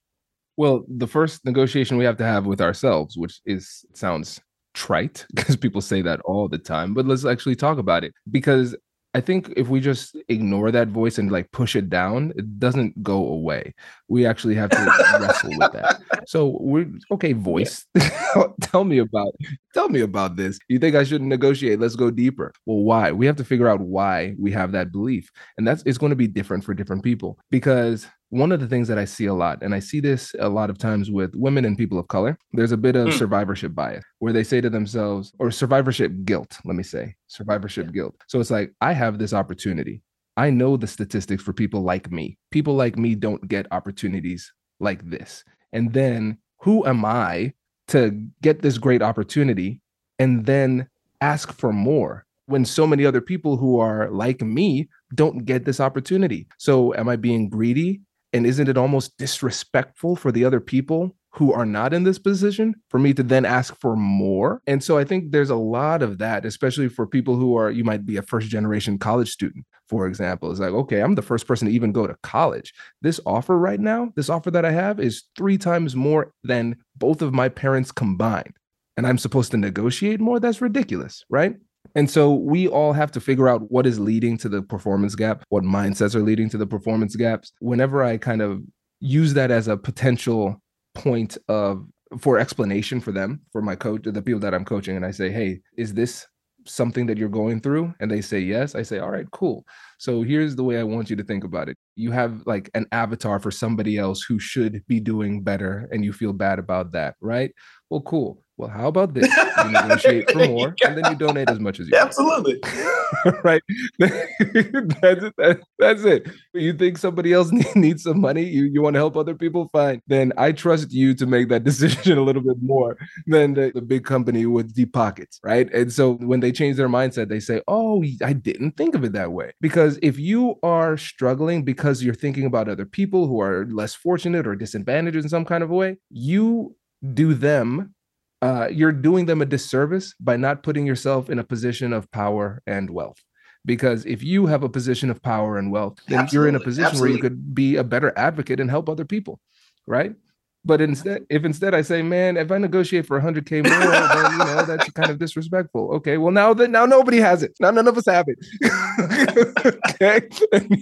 Well, 0.57 0.83
the 0.87 1.07
first 1.07 1.45
negotiation 1.45 1.97
we 1.97 2.05
have 2.05 2.17
to 2.17 2.25
have 2.25 2.45
with 2.45 2.61
ourselves, 2.61 3.17
which 3.17 3.39
is 3.45 3.85
sounds 3.93 4.39
trite 4.73 5.25
because 5.35 5.55
people 5.55 5.81
say 5.81 6.01
that 6.01 6.19
all 6.21 6.47
the 6.47 6.57
time, 6.57 6.93
but 6.93 7.05
let's 7.05 7.25
actually 7.25 7.55
talk 7.55 7.77
about 7.77 8.03
it 8.03 8.13
because 8.29 8.75
I 9.13 9.19
think 9.19 9.51
if 9.57 9.67
we 9.67 9.81
just 9.81 10.15
ignore 10.29 10.71
that 10.71 10.87
voice 10.87 11.17
and 11.17 11.31
like 11.31 11.51
push 11.51 11.75
it 11.75 11.89
down, 11.89 12.31
it 12.37 12.59
doesn't 12.59 13.03
go 13.03 13.27
away. 13.27 13.73
We 14.07 14.25
actually 14.25 14.55
have 14.55 14.69
to 14.69 14.77
wrestle 15.19 15.49
with 15.57 15.73
that. 15.73 16.01
So 16.27 16.57
we're 16.61 16.89
okay, 17.11 17.33
voice. 17.33 17.85
tell 18.61 18.85
me 18.85 18.99
about 18.99 19.33
tell 19.73 19.89
me 19.89 20.01
about 20.01 20.35
this. 20.35 20.59
You 20.67 20.79
think 20.79 20.95
I 20.95 21.03
shouldn't 21.03 21.29
negotiate? 21.29 21.79
Let's 21.79 21.95
go 21.95 22.11
deeper. 22.11 22.51
Well, 22.65 22.83
why? 22.83 23.11
We 23.11 23.25
have 23.25 23.35
to 23.37 23.43
figure 23.43 23.67
out 23.67 23.81
why 23.81 24.35
we 24.37 24.51
have 24.51 24.71
that 24.71 24.91
belief. 24.91 25.29
And 25.57 25.67
that's 25.67 25.83
it's 25.85 25.97
going 25.97 26.11
to 26.11 26.15
be 26.15 26.27
different 26.27 26.63
for 26.63 26.73
different 26.73 27.03
people 27.03 27.39
because 27.49 28.07
one 28.29 28.53
of 28.53 28.61
the 28.61 28.67
things 28.67 28.87
that 28.87 28.97
I 28.97 29.03
see 29.05 29.25
a 29.25 29.33
lot, 29.33 29.61
and 29.61 29.75
I 29.75 29.79
see 29.79 29.99
this 29.99 30.33
a 30.39 30.47
lot 30.47 30.69
of 30.69 30.77
times 30.77 31.11
with 31.11 31.35
women 31.35 31.65
and 31.65 31.77
people 31.77 31.99
of 31.99 32.07
color, 32.07 32.37
there's 32.53 32.71
a 32.71 32.77
bit 32.77 32.95
of 32.95 33.09
mm. 33.09 33.13
survivorship 33.13 33.75
bias 33.75 34.05
where 34.19 34.31
they 34.31 34.43
say 34.43 34.61
to 34.61 34.69
themselves, 34.69 35.33
or 35.37 35.51
survivorship 35.51 36.13
guilt, 36.23 36.57
let 36.63 36.75
me 36.75 36.83
say, 36.83 37.13
survivorship 37.27 37.87
yeah. 37.87 37.91
guilt. 37.91 38.15
So 38.27 38.39
it's 38.39 38.51
like, 38.51 38.71
I 38.79 38.93
have 38.93 39.19
this 39.19 39.33
opportunity. 39.33 40.01
I 40.37 40.49
know 40.49 40.77
the 40.77 40.87
statistics 40.87 41.43
for 41.43 41.51
people 41.51 41.81
like 41.81 42.09
me. 42.09 42.37
People 42.51 42.75
like 42.75 42.97
me 42.97 43.15
don't 43.15 43.45
get 43.49 43.67
opportunities 43.71 44.51
like 44.79 45.07
this. 45.09 45.43
And 45.73 45.91
then 45.91 46.37
who 46.61 46.85
am 46.85 47.03
I 47.03 47.53
to 47.91 48.25
get 48.41 48.61
this 48.61 48.77
great 48.77 49.01
opportunity 49.01 49.81
and 50.17 50.45
then 50.45 50.87
ask 51.19 51.51
for 51.53 51.71
more 51.73 52.25
when 52.45 52.65
so 52.65 52.87
many 52.87 53.05
other 53.05 53.21
people 53.21 53.57
who 53.57 53.79
are 53.79 54.09
like 54.09 54.41
me 54.41 54.89
don't 55.13 55.45
get 55.45 55.65
this 55.65 55.79
opportunity? 55.79 56.47
So 56.57 56.93
am 56.95 57.09
I 57.09 57.15
being 57.15 57.49
greedy? 57.49 58.01
And 58.33 58.45
isn't 58.45 58.69
it 58.69 58.77
almost 58.77 59.17
disrespectful 59.17 60.15
for 60.15 60.31
the 60.31 60.45
other 60.45 60.59
people 60.59 61.15
who 61.33 61.53
are 61.53 61.65
not 61.65 61.93
in 61.93 62.03
this 62.03 62.19
position 62.19 62.75
for 62.89 62.99
me 62.99 63.13
to 63.13 63.23
then 63.23 63.45
ask 63.45 63.79
for 63.79 63.95
more? 63.95 64.61
And 64.67 64.83
so 64.83 64.97
I 64.97 65.03
think 65.03 65.31
there's 65.31 65.49
a 65.49 65.55
lot 65.55 66.01
of 66.01 66.17
that, 66.17 66.45
especially 66.45 66.89
for 66.89 67.07
people 67.07 67.35
who 67.35 67.55
are, 67.57 67.71
you 67.71 67.83
might 67.83 68.05
be 68.05 68.17
a 68.17 68.21
first 68.21 68.49
generation 68.49 68.97
college 68.97 69.29
student, 69.29 69.65
for 69.87 70.07
example. 70.07 70.51
It's 70.51 70.59
like, 70.59 70.71
okay, 70.71 71.01
I'm 71.01 71.15
the 71.15 71.21
first 71.21 71.47
person 71.47 71.67
to 71.67 71.73
even 71.73 71.91
go 71.91 72.05
to 72.05 72.17
college. 72.21 72.73
This 73.01 73.19
offer 73.25 73.57
right 73.57 73.79
now, 73.79 74.11
this 74.15 74.29
offer 74.29 74.51
that 74.51 74.65
I 74.65 74.71
have 74.71 74.99
is 74.99 75.23
three 75.37 75.57
times 75.57 75.95
more 75.95 76.33
than 76.43 76.75
both 76.97 77.21
of 77.21 77.33
my 77.33 77.49
parents 77.49 77.91
combined. 77.91 78.53
And 78.97 79.07
I'm 79.07 79.17
supposed 79.17 79.51
to 79.51 79.57
negotiate 79.57 80.19
more? 80.19 80.39
That's 80.39 80.61
ridiculous, 80.61 81.23
right? 81.29 81.55
And 81.95 82.09
so 82.09 82.33
we 82.33 82.67
all 82.67 82.93
have 82.93 83.11
to 83.11 83.19
figure 83.19 83.49
out 83.49 83.71
what 83.71 83.87
is 83.87 83.99
leading 83.99 84.37
to 84.39 84.49
the 84.49 84.61
performance 84.61 85.15
gap, 85.15 85.43
what 85.49 85.63
mindsets 85.63 86.15
are 86.15 86.21
leading 86.21 86.49
to 86.49 86.57
the 86.57 86.67
performance 86.67 87.15
gaps. 87.15 87.51
Whenever 87.59 88.03
I 88.03 88.17
kind 88.17 88.41
of 88.41 88.61
use 88.99 89.33
that 89.33 89.49
as 89.49 89.67
a 89.67 89.75
potential 89.75 90.60
point 90.93 91.37
of 91.47 91.85
for 92.19 92.37
explanation 92.37 92.99
for 92.99 93.11
them, 93.11 93.41
for 93.51 93.61
my 93.61 93.75
coach, 93.75 94.01
the 94.03 94.21
people 94.21 94.41
that 94.41 94.53
I'm 94.53 94.65
coaching, 94.65 94.97
and 94.97 95.05
I 95.05 95.11
say, 95.11 95.31
hey, 95.31 95.61
is 95.77 95.93
this 95.93 96.27
something 96.67 97.05
that 97.07 97.17
you're 97.17 97.29
going 97.29 97.61
through? 97.61 97.93
And 97.99 98.11
they 98.11 98.21
say 98.21 98.39
yes. 98.39 98.75
I 98.75 98.83
say, 98.83 98.99
all 98.99 99.09
right, 99.09 99.29
cool. 99.31 99.65
So 99.97 100.21
here's 100.21 100.55
the 100.55 100.63
way 100.63 100.79
I 100.79 100.83
want 100.83 101.09
you 101.09 101.15
to 101.15 101.23
think 101.23 101.43
about 101.43 101.69
it. 101.69 101.77
You 101.95 102.11
have 102.11 102.43
like 102.45 102.69
an 102.73 102.85
avatar 102.91 103.39
for 103.39 103.49
somebody 103.49 103.97
else 103.97 104.21
who 104.21 104.39
should 104.39 104.85
be 104.87 104.99
doing 104.99 105.41
better, 105.41 105.87
and 105.91 106.03
you 106.03 106.13
feel 106.13 106.33
bad 106.33 106.59
about 106.59 106.91
that, 106.91 107.15
right? 107.21 107.51
Well, 107.89 108.01
cool 108.01 108.43
well, 108.61 108.69
how 108.69 108.87
about 108.87 109.15
this? 109.15 109.27
You 109.65 109.71
negotiate 109.71 110.29
for 110.29 110.45
more, 110.47 110.75
and 110.85 110.95
then 110.95 111.11
you 111.11 111.17
donate 111.17 111.49
as 111.49 111.59
much 111.59 111.79
as 111.79 111.87
you. 111.89 111.97
Absolutely. 111.97 112.59
right. 113.43 113.63
that's 113.99 115.23
it. 115.23 115.33
That, 115.37 115.59
that's 115.79 116.03
it. 116.03 116.29
You 116.53 116.73
think 116.73 116.99
somebody 116.99 117.33
else 117.33 117.51
needs 117.75 118.03
some 118.03 118.21
money? 118.21 118.43
You 118.43 118.65
you 118.65 118.83
want 118.83 118.93
to 118.93 118.99
help 118.99 119.17
other 119.17 119.33
people? 119.33 119.67
Fine. 119.73 120.03
Then 120.05 120.31
I 120.37 120.51
trust 120.51 120.91
you 120.91 121.15
to 121.15 121.25
make 121.25 121.49
that 121.49 121.63
decision 121.63 122.19
a 122.19 122.21
little 122.21 122.43
bit 122.43 122.57
more 122.61 122.97
than 123.25 123.55
the, 123.55 123.71
the 123.73 123.81
big 123.81 124.05
company 124.05 124.45
with 124.45 124.75
deep 124.75 124.93
pockets, 124.93 125.39
right? 125.43 125.67
And 125.73 125.91
so 125.91 126.13
when 126.17 126.39
they 126.39 126.51
change 126.51 126.77
their 126.77 126.89
mindset, 126.89 127.29
they 127.29 127.39
say, 127.39 127.63
"Oh, 127.67 128.03
I 128.23 128.33
didn't 128.33 128.77
think 128.77 128.93
of 128.93 129.03
it 129.03 129.13
that 129.13 129.31
way." 129.31 129.53
Because 129.59 129.97
if 130.03 130.19
you 130.19 130.59
are 130.61 130.97
struggling 130.97 131.63
because 131.63 132.03
you're 132.03 132.13
thinking 132.13 132.45
about 132.45 132.69
other 132.69 132.85
people 132.85 133.25
who 133.25 133.41
are 133.41 133.65
less 133.71 133.95
fortunate 133.95 134.45
or 134.45 134.55
disadvantaged 134.55 135.17
in 135.17 135.29
some 135.29 135.45
kind 135.45 135.63
of 135.63 135.71
a 135.71 135.75
way, 135.75 135.97
you 136.11 136.75
do 137.13 137.33
them 137.33 137.95
uh, 138.41 138.67
you're 138.71 138.91
doing 138.91 139.25
them 139.25 139.41
a 139.41 139.45
disservice 139.45 140.15
by 140.19 140.35
not 140.35 140.63
putting 140.63 140.85
yourself 140.85 141.29
in 141.29 141.39
a 141.39 141.43
position 141.43 141.93
of 141.93 142.09
power 142.11 142.61
and 142.65 142.89
wealth. 142.89 143.19
Because 143.63 144.05
if 144.07 144.23
you 144.23 144.47
have 144.47 144.63
a 144.63 144.69
position 144.69 145.11
of 145.11 145.21
power 145.21 145.57
and 145.57 145.71
wealth, 145.71 145.99
then 146.07 146.21
Absolutely. 146.21 146.35
you're 146.35 146.49
in 146.49 146.55
a 146.55 146.59
position 146.59 146.85
Absolutely. 146.85 147.09
where 147.09 147.17
you 147.17 147.21
could 147.21 147.53
be 147.53 147.75
a 147.75 147.83
better 147.83 148.11
advocate 148.17 148.59
and 148.59 148.71
help 148.71 148.89
other 148.89 149.05
people, 149.05 149.39
right? 149.85 150.15
But 150.63 150.79
instead, 150.79 151.25
if 151.29 151.43
instead 151.43 151.73
I 151.73 151.81
say, 151.81 152.03
man, 152.03 152.37
if 152.37 152.51
I 152.51 152.59
negotiate 152.59 153.07
for 153.07 153.19
100k 153.19 153.63
more, 153.63 153.91
then 153.91 154.31
you 154.31 154.37
know 154.37 154.65
that's 154.67 154.89
kind 154.91 155.09
of 155.09 155.17
disrespectful. 155.17 155.91
Okay, 155.95 156.17
well 156.17 156.31
now 156.31 156.53
that 156.53 156.69
now 156.69 156.85
nobody 156.85 157.17
has 157.17 157.41
it. 157.41 157.53
Now 157.59 157.71
none 157.71 157.87
of 157.87 157.97
us 157.97 158.05
have 158.05 158.25
it. 158.27 159.75
okay, 159.89 160.21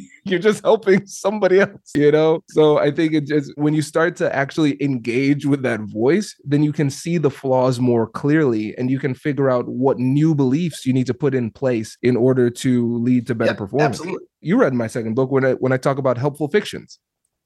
you're 0.25 0.39
just 0.39 0.63
helping 0.63 1.07
somebody 1.07 1.61
else. 1.61 1.91
You 1.95 2.11
know, 2.11 2.43
so 2.49 2.77
I 2.77 2.91
think 2.91 3.13
it 3.13 3.25
just 3.25 3.53
when 3.55 3.73
you 3.73 3.81
start 3.81 4.17
to 4.17 4.35
actually 4.35 4.81
engage 4.83 5.45
with 5.45 5.61
that 5.63 5.79
voice, 5.81 6.35
then 6.43 6.61
you 6.61 6.73
can 6.73 6.89
see 6.89 7.17
the 7.17 7.31
flaws 7.31 7.79
more 7.79 8.05
clearly, 8.05 8.75
and 8.77 8.91
you 8.91 8.99
can 8.99 9.13
figure 9.13 9.49
out 9.49 9.69
what 9.69 9.97
new 9.97 10.35
beliefs 10.35 10.85
you 10.85 10.91
need 10.91 11.07
to 11.07 11.13
put 11.13 11.33
in 11.33 11.51
place 11.51 11.97
in 12.03 12.17
order 12.17 12.49
to 12.49 12.97
lead 12.97 13.27
to 13.27 13.35
better 13.35 13.53
performance. 13.53 13.99
Absolutely. 13.99 14.25
You 14.41 14.57
read 14.57 14.73
my 14.73 14.87
second 14.87 15.13
book 15.13 15.31
when 15.31 15.45
I 15.45 15.53
when 15.53 15.71
I 15.71 15.77
talk 15.77 15.97
about 15.97 16.17
helpful 16.17 16.49
fictions 16.49 16.99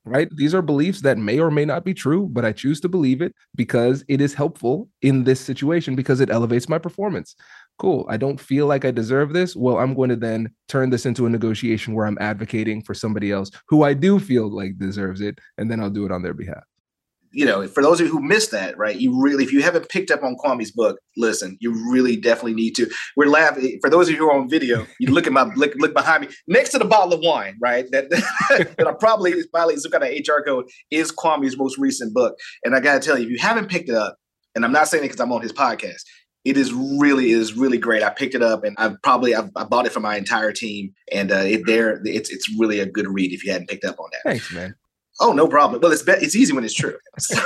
right? 0.05 0.29
These 0.35 0.53
are 0.53 0.61
beliefs 0.61 1.01
that 1.01 1.17
may 1.17 1.39
or 1.39 1.51
may 1.51 1.65
not 1.65 1.85
be 1.85 1.93
true, 1.93 2.27
but 2.31 2.45
I 2.45 2.51
choose 2.51 2.79
to 2.81 2.89
believe 2.89 3.21
it 3.21 3.33
because 3.55 4.03
it 4.07 4.21
is 4.21 4.33
helpful 4.33 4.89
in 5.01 5.23
this 5.23 5.39
situation 5.39 5.95
because 5.95 6.19
it 6.19 6.29
elevates 6.29 6.67
my 6.67 6.77
performance. 6.77 7.35
Cool. 7.79 8.05
I 8.09 8.17
don't 8.17 8.39
feel 8.39 8.67
like 8.67 8.85
I 8.85 8.91
deserve 8.91 9.33
this. 9.33 9.55
Well, 9.55 9.77
I'm 9.77 9.93
going 9.93 10.09
to 10.09 10.15
then 10.15 10.53
turn 10.67 10.89
this 10.89 11.05
into 11.05 11.25
a 11.25 11.29
negotiation 11.29 11.93
where 11.93 12.05
I'm 12.05 12.17
advocating 12.19 12.83
for 12.83 12.93
somebody 12.93 13.31
else 13.31 13.49
who 13.67 13.83
I 13.83 13.93
do 13.93 14.19
feel 14.19 14.53
like 14.53 14.77
deserves 14.77 15.21
it, 15.21 15.39
and 15.57 15.71
then 15.71 15.79
I'll 15.79 15.89
do 15.89 16.05
it 16.05 16.11
on 16.11 16.21
their 16.21 16.33
behalf 16.33 16.63
you 17.33 17.45
know, 17.45 17.67
for 17.67 17.81
those 17.81 17.99
of 17.99 18.05
you 18.07 18.13
who 18.13 18.21
missed 18.21 18.51
that, 18.51 18.77
right? 18.77 18.95
You 18.95 19.19
really, 19.21 19.43
if 19.43 19.51
you 19.51 19.63
haven't 19.63 19.89
picked 19.89 20.11
up 20.11 20.23
on 20.23 20.35
Kwame's 20.35 20.71
book, 20.71 20.99
listen, 21.17 21.57
you 21.59 21.73
really 21.91 22.15
definitely 22.15 22.53
need 22.53 22.75
to. 22.75 22.89
We're 23.17 23.27
laughing. 23.27 23.79
For 23.81 23.89
those 23.89 24.07
of 24.07 24.13
you 24.13 24.19
who 24.19 24.29
are 24.29 24.39
on 24.39 24.49
video, 24.49 24.85
you 24.99 25.11
look 25.11 25.25
at 25.25 25.33
my 25.33 25.43
look, 25.55 25.73
look 25.77 25.93
behind 25.93 26.21
me, 26.21 26.29
next 26.47 26.69
to 26.69 26.77
the 26.77 26.85
bottle 26.85 27.13
of 27.13 27.21
wine, 27.21 27.57
right? 27.61 27.85
That, 27.91 28.09
that 28.77 28.87
I 28.87 28.93
probably 28.93 29.31
is 29.31 29.47
probably 29.47 29.77
some 29.77 29.91
kind 29.91 30.03
of 30.03 30.09
HR 30.09 30.43
code 30.45 30.65
is 30.91 31.11
Kwame's 31.11 31.57
most 31.57 31.77
recent 31.77 32.13
book. 32.13 32.35
And 32.63 32.75
I 32.75 32.79
got 32.79 33.01
to 33.01 33.05
tell 33.07 33.17
you, 33.17 33.25
if 33.25 33.31
you 33.31 33.39
haven't 33.39 33.69
picked 33.69 33.89
it 33.89 33.95
up, 33.95 34.17
and 34.55 34.63
I'm 34.63 34.71
not 34.71 34.87
saying 34.87 35.03
it 35.03 35.07
because 35.07 35.19
I'm 35.19 35.31
on 35.31 35.41
his 35.41 35.53
podcast, 35.53 36.03
it 36.45 36.57
is 36.57 36.73
really 36.73 37.31
is 37.31 37.53
really 37.55 37.77
great. 37.77 38.03
I 38.03 38.09
picked 38.09 38.35
it 38.35 38.43
up 38.43 38.63
and 38.63 38.75
I've 38.77 39.01
probably 39.01 39.33
I've, 39.33 39.49
I 39.55 39.63
bought 39.63 39.85
it 39.85 39.91
for 39.91 40.01
my 40.01 40.17
entire 40.17 40.51
team, 40.51 40.93
and 41.11 41.31
uh, 41.31 41.37
it 41.37 41.65
there 41.65 42.01
it's 42.03 42.29
it's 42.29 42.49
really 42.59 42.79
a 42.79 42.85
good 42.85 43.07
read 43.07 43.31
if 43.31 43.43
you 43.43 43.51
hadn't 43.51 43.69
picked 43.69 43.85
up 43.85 43.99
on 43.99 44.09
that. 44.11 44.21
Thanks, 44.23 44.53
man. 44.53 44.75
Oh, 45.19 45.31
no 45.31 45.47
problem. 45.47 45.81
Well, 45.81 45.91
it's 45.91 46.01
be- 46.01 46.13
it's 46.13 46.35
easy 46.35 46.53
when 46.53 46.63
it's 46.63 46.73
true. 46.73 46.95
So, 47.19 47.39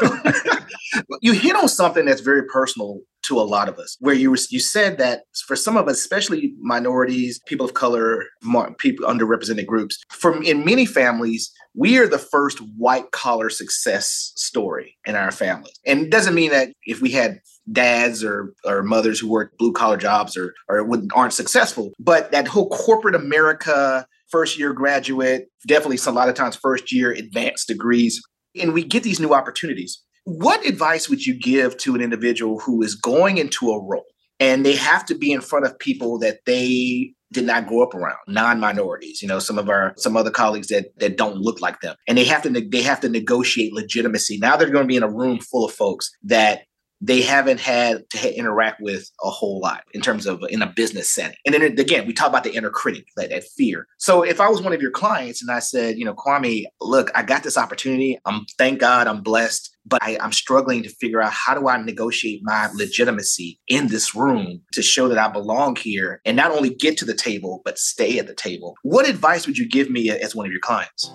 you 1.21 1.33
hit 1.33 1.55
on 1.55 1.67
something 1.67 2.05
that's 2.05 2.21
very 2.21 2.43
personal 2.45 3.01
to 3.23 3.39
a 3.39 3.43
lot 3.43 3.67
of 3.67 3.77
us, 3.77 3.97
where 3.99 4.15
you 4.15 4.35
you 4.49 4.59
said 4.59 4.97
that 4.99 5.23
for 5.45 5.55
some 5.55 5.75
of 5.75 5.87
us, 5.87 5.97
especially 5.97 6.53
minorities, 6.61 7.41
people 7.45 7.65
of 7.65 7.73
color, 7.73 8.23
people 8.77 9.05
underrepresented 9.05 9.65
groups, 9.65 10.01
from 10.09 10.43
in 10.43 10.63
many 10.63 10.85
families, 10.85 11.51
we 11.75 11.97
are 11.97 12.07
the 12.07 12.17
first 12.17 12.59
white 12.77 13.11
collar 13.11 13.49
success 13.49 14.31
story 14.35 14.97
in 15.05 15.15
our 15.15 15.31
family. 15.31 15.71
And 15.85 16.01
it 16.01 16.09
doesn't 16.09 16.35
mean 16.35 16.51
that 16.51 16.69
if 16.85 17.01
we 17.01 17.11
had 17.11 17.41
dads 17.71 18.23
or, 18.23 18.53
or 18.63 18.81
mothers 18.81 19.19
who 19.19 19.29
work 19.29 19.57
blue 19.57 19.73
collar 19.73 19.97
jobs 19.97 20.37
or 20.37 20.53
or 20.69 20.87
aren't 21.13 21.33
successful, 21.33 21.91
but 21.99 22.31
that 22.31 22.47
whole 22.47 22.69
corporate 22.69 23.15
America 23.15 24.07
first 24.29 24.57
year 24.57 24.73
graduate, 24.73 25.47
definitely 25.67 25.99
a 26.05 26.11
lot 26.11 26.29
of 26.29 26.35
times 26.35 26.55
first 26.55 26.91
year 26.91 27.11
advanced 27.11 27.67
degrees. 27.67 28.21
And 28.59 28.73
we 28.73 28.83
get 28.83 29.03
these 29.03 29.19
new 29.19 29.33
opportunities. 29.33 30.01
What 30.25 30.65
advice 30.65 31.09
would 31.09 31.25
you 31.25 31.39
give 31.39 31.77
to 31.77 31.95
an 31.95 32.01
individual 32.01 32.59
who 32.59 32.81
is 32.81 32.95
going 32.95 33.37
into 33.37 33.71
a 33.71 33.81
role 33.81 34.05
and 34.39 34.65
they 34.65 34.75
have 34.75 35.05
to 35.05 35.15
be 35.15 35.31
in 35.31 35.41
front 35.41 35.65
of 35.65 35.77
people 35.79 36.19
that 36.19 36.39
they 36.45 37.13
did 37.31 37.45
not 37.45 37.67
grow 37.67 37.83
up 37.83 37.93
around 37.93 38.17
non-minorities 38.27 39.21
you 39.21 39.27
know 39.27 39.39
some 39.39 39.57
of 39.57 39.69
our 39.69 39.93
some 39.97 40.15
other 40.15 40.31
colleagues 40.31 40.67
that 40.67 40.97
that 40.97 41.17
don't 41.17 41.35
look 41.37 41.59
like 41.59 41.79
them 41.81 41.95
and 42.07 42.17
they 42.17 42.23
have 42.23 42.41
to 42.41 42.49
they 42.49 42.81
have 42.81 43.01
to 43.01 43.09
negotiate 43.09 43.73
legitimacy 43.73 44.37
now 44.37 44.55
they're 44.55 44.69
going 44.69 44.83
to 44.83 44.87
be 44.87 44.95
in 44.95 45.03
a 45.03 45.11
room 45.11 45.39
full 45.39 45.65
of 45.65 45.73
folks 45.73 46.09
that 46.23 46.61
they 47.01 47.21
haven't 47.21 47.59
had 47.59 48.09
to 48.11 48.37
interact 48.37 48.81
with 48.81 49.09
a 49.23 49.29
whole 49.29 49.59
lot 49.59 49.83
in 49.93 50.01
terms 50.01 50.25
of 50.25 50.43
in 50.49 50.61
a 50.61 50.73
business 50.75 51.09
setting. 51.09 51.37
And 51.45 51.53
then 51.53 51.61
again, 51.61 52.07
we 52.07 52.13
talk 52.13 52.29
about 52.29 52.43
the 52.43 52.53
inner 52.53 52.69
critic, 52.69 53.05
that, 53.15 53.29
that 53.29 53.43
fear. 53.43 53.87
So 53.97 54.23
if 54.23 54.41
I 54.41 54.49
was 54.49 54.61
one 54.61 54.73
of 54.73 54.81
your 54.81 54.91
clients 54.91 55.41
and 55.41 55.51
I 55.51 55.59
said, 55.59 55.97
you 55.97 56.05
know, 56.05 56.13
Kwame, 56.13 56.65
look, 56.81 57.11
I 57.15 57.23
got 57.23 57.43
this 57.43 57.57
opportunity. 57.57 58.19
I'm 58.25 58.45
thank 58.57 58.79
God 58.79 59.07
I'm 59.07 59.21
blessed, 59.21 59.75
but 59.85 60.01
I, 60.03 60.17
I'm 60.19 60.31
struggling 60.31 60.83
to 60.83 60.89
figure 60.89 61.21
out 61.21 61.31
how 61.31 61.53
do 61.53 61.67
I 61.67 61.77
negotiate 61.77 62.41
my 62.43 62.69
legitimacy 62.73 63.59
in 63.67 63.87
this 63.87 64.15
room 64.15 64.61
to 64.73 64.81
show 64.81 65.07
that 65.07 65.17
I 65.17 65.27
belong 65.27 65.75
here 65.75 66.21
and 66.25 66.35
not 66.35 66.51
only 66.51 66.73
get 66.73 66.97
to 66.97 67.05
the 67.05 67.13
table, 67.13 67.61
but 67.63 67.77
stay 67.77 68.19
at 68.19 68.27
the 68.27 68.35
table. 68.35 68.75
What 68.83 69.07
advice 69.07 69.45
would 69.45 69.57
you 69.57 69.67
give 69.67 69.89
me 69.89 70.09
as 70.09 70.35
one 70.35 70.45
of 70.45 70.51
your 70.51 70.61
clients? 70.61 71.09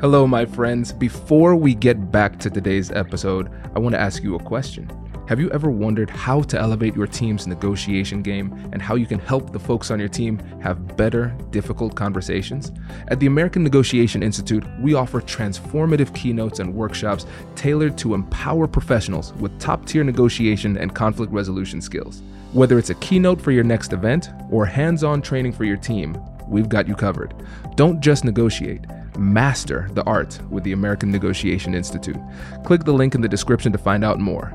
Hello, 0.00 0.26
my 0.26 0.44
friends. 0.44 0.92
Before 0.92 1.54
we 1.54 1.72
get 1.72 2.10
back 2.10 2.38
to 2.40 2.50
today's 2.50 2.90
episode, 2.90 3.48
I 3.74 3.78
want 3.78 3.94
to 3.94 4.00
ask 4.00 4.24
you 4.24 4.34
a 4.34 4.42
question. 4.42 4.90
Have 5.28 5.38
you 5.38 5.50
ever 5.52 5.70
wondered 5.70 6.10
how 6.10 6.42
to 6.42 6.58
elevate 6.58 6.96
your 6.96 7.06
team's 7.06 7.46
negotiation 7.46 8.20
game 8.20 8.52
and 8.72 8.82
how 8.82 8.96
you 8.96 9.06
can 9.06 9.20
help 9.20 9.52
the 9.52 9.58
folks 9.58 9.92
on 9.92 10.00
your 10.00 10.08
team 10.08 10.38
have 10.60 10.96
better, 10.96 11.34
difficult 11.50 11.94
conversations? 11.94 12.72
At 13.08 13.20
the 13.20 13.28
American 13.28 13.62
Negotiation 13.62 14.22
Institute, 14.22 14.64
we 14.80 14.94
offer 14.94 15.22
transformative 15.22 16.12
keynotes 16.12 16.58
and 16.58 16.74
workshops 16.74 17.24
tailored 17.54 17.96
to 17.98 18.14
empower 18.14 18.66
professionals 18.66 19.32
with 19.34 19.58
top 19.60 19.86
tier 19.86 20.04
negotiation 20.04 20.76
and 20.76 20.94
conflict 20.94 21.32
resolution 21.32 21.80
skills. 21.80 22.20
Whether 22.52 22.78
it's 22.78 22.90
a 22.90 22.96
keynote 22.96 23.40
for 23.40 23.52
your 23.52 23.64
next 23.64 23.92
event 23.92 24.30
or 24.50 24.66
hands 24.66 25.04
on 25.04 25.22
training 25.22 25.52
for 25.52 25.64
your 25.64 25.78
team, 25.78 26.20
we've 26.48 26.68
got 26.68 26.88
you 26.88 26.96
covered. 26.96 27.32
Don't 27.76 28.00
just 28.00 28.24
negotiate 28.24 28.84
master 29.18 29.88
the 29.92 30.04
art 30.04 30.38
with 30.50 30.64
the 30.64 30.72
American 30.72 31.10
Negotiation 31.10 31.74
Institute. 31.74 32.16
Click 32.64 32.84
the 32.84 32.92
link 32.92 33.14
in 33.14 33.20
the 33.20 33.28
description 33.28 33.72
to 33.72 33.78
find 33.78 34.04
out 34.04 34.18
more. 34.18 34.52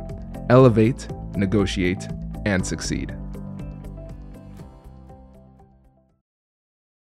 Elevate, 0.50 1.08
negotiate, 1.36 2.08
and 2.46 2.66
succeed. 2.66 3.13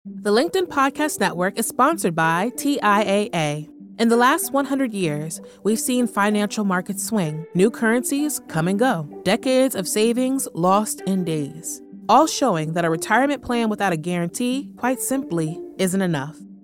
The 0.05 0.33
LinkedIn 0.33 0.67
Podcast 0.67 1.21
Network 1.21 1.59
is 1.59 1.67
sponsored 1.67 2.15
by 2.15 2.51
TIAA. 2.57 3.69
In 3.99 4.09
the 4.09 4.17
last 4.17 4.53
100 4.53 4.95
years, 4.95 5.41
we've 5.65 5.79
seen 5.79 6.07
financial 6.07 6.65
markets 6.65 7.05
swing, 7.05 7.47
new 7.55 7.71
currencies 7.71 8.41
come 8.49 8.69
and 8.69 8.79
go, 8.79 9.09
decades 9.25 9.75
of 9.75 9.89
savings 9.89 10.49
lost 10.55 11.03
in 11.03 11.25
days, 11.25 11.83
all 12.09 12.27
showing 12.27 12.73
that 12.73 12.85
a 12.85 12.91
retirement 12.91 13.43
plan 13.43 13.69
without 13.69 13.93
a 13.93 13.97
guarantee, 13.97 14.71
quite 14.77 15.01
simply, 15.01 15.61
isn't 15.79 16.03
enough. 16.03 16.37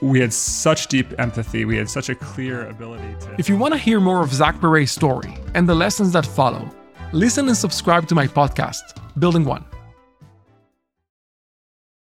we 0.00 0.20
had 0.20 0.32
such 0.32 0.88
deep 0.88 1.18
empathy. 1.18 1.64
We 1.64 1.76
had 1.76 1.88
such 1.88 2.08
a 2.08 2.14
clear 2.14 2.68
ability 2.68 3.14
to. 3.20 3.34
If 3.38 3.48
you 3.48 3.56
want 3.56 3.74
to 3.74 3.78
hear 3.78 4.00
more 4.00 4.22
of 4.22 4.32
Zach 4.32 4.60
Perret's 4.60 4.90
story 4.90 5.34
and 5.54 5.68
the 5.68 5.74
lessons 5.74 6.12
that 6.12 6.26
follow, 6.26 6.68
listen 7.12 7.46
and 7.48 7.56
subscribe 7.56 8.08
to 8.08 8.14
my 8.14 8.26
podcast, 8.26 8.82
Building 9.18 9.44
One. 9.44 9.64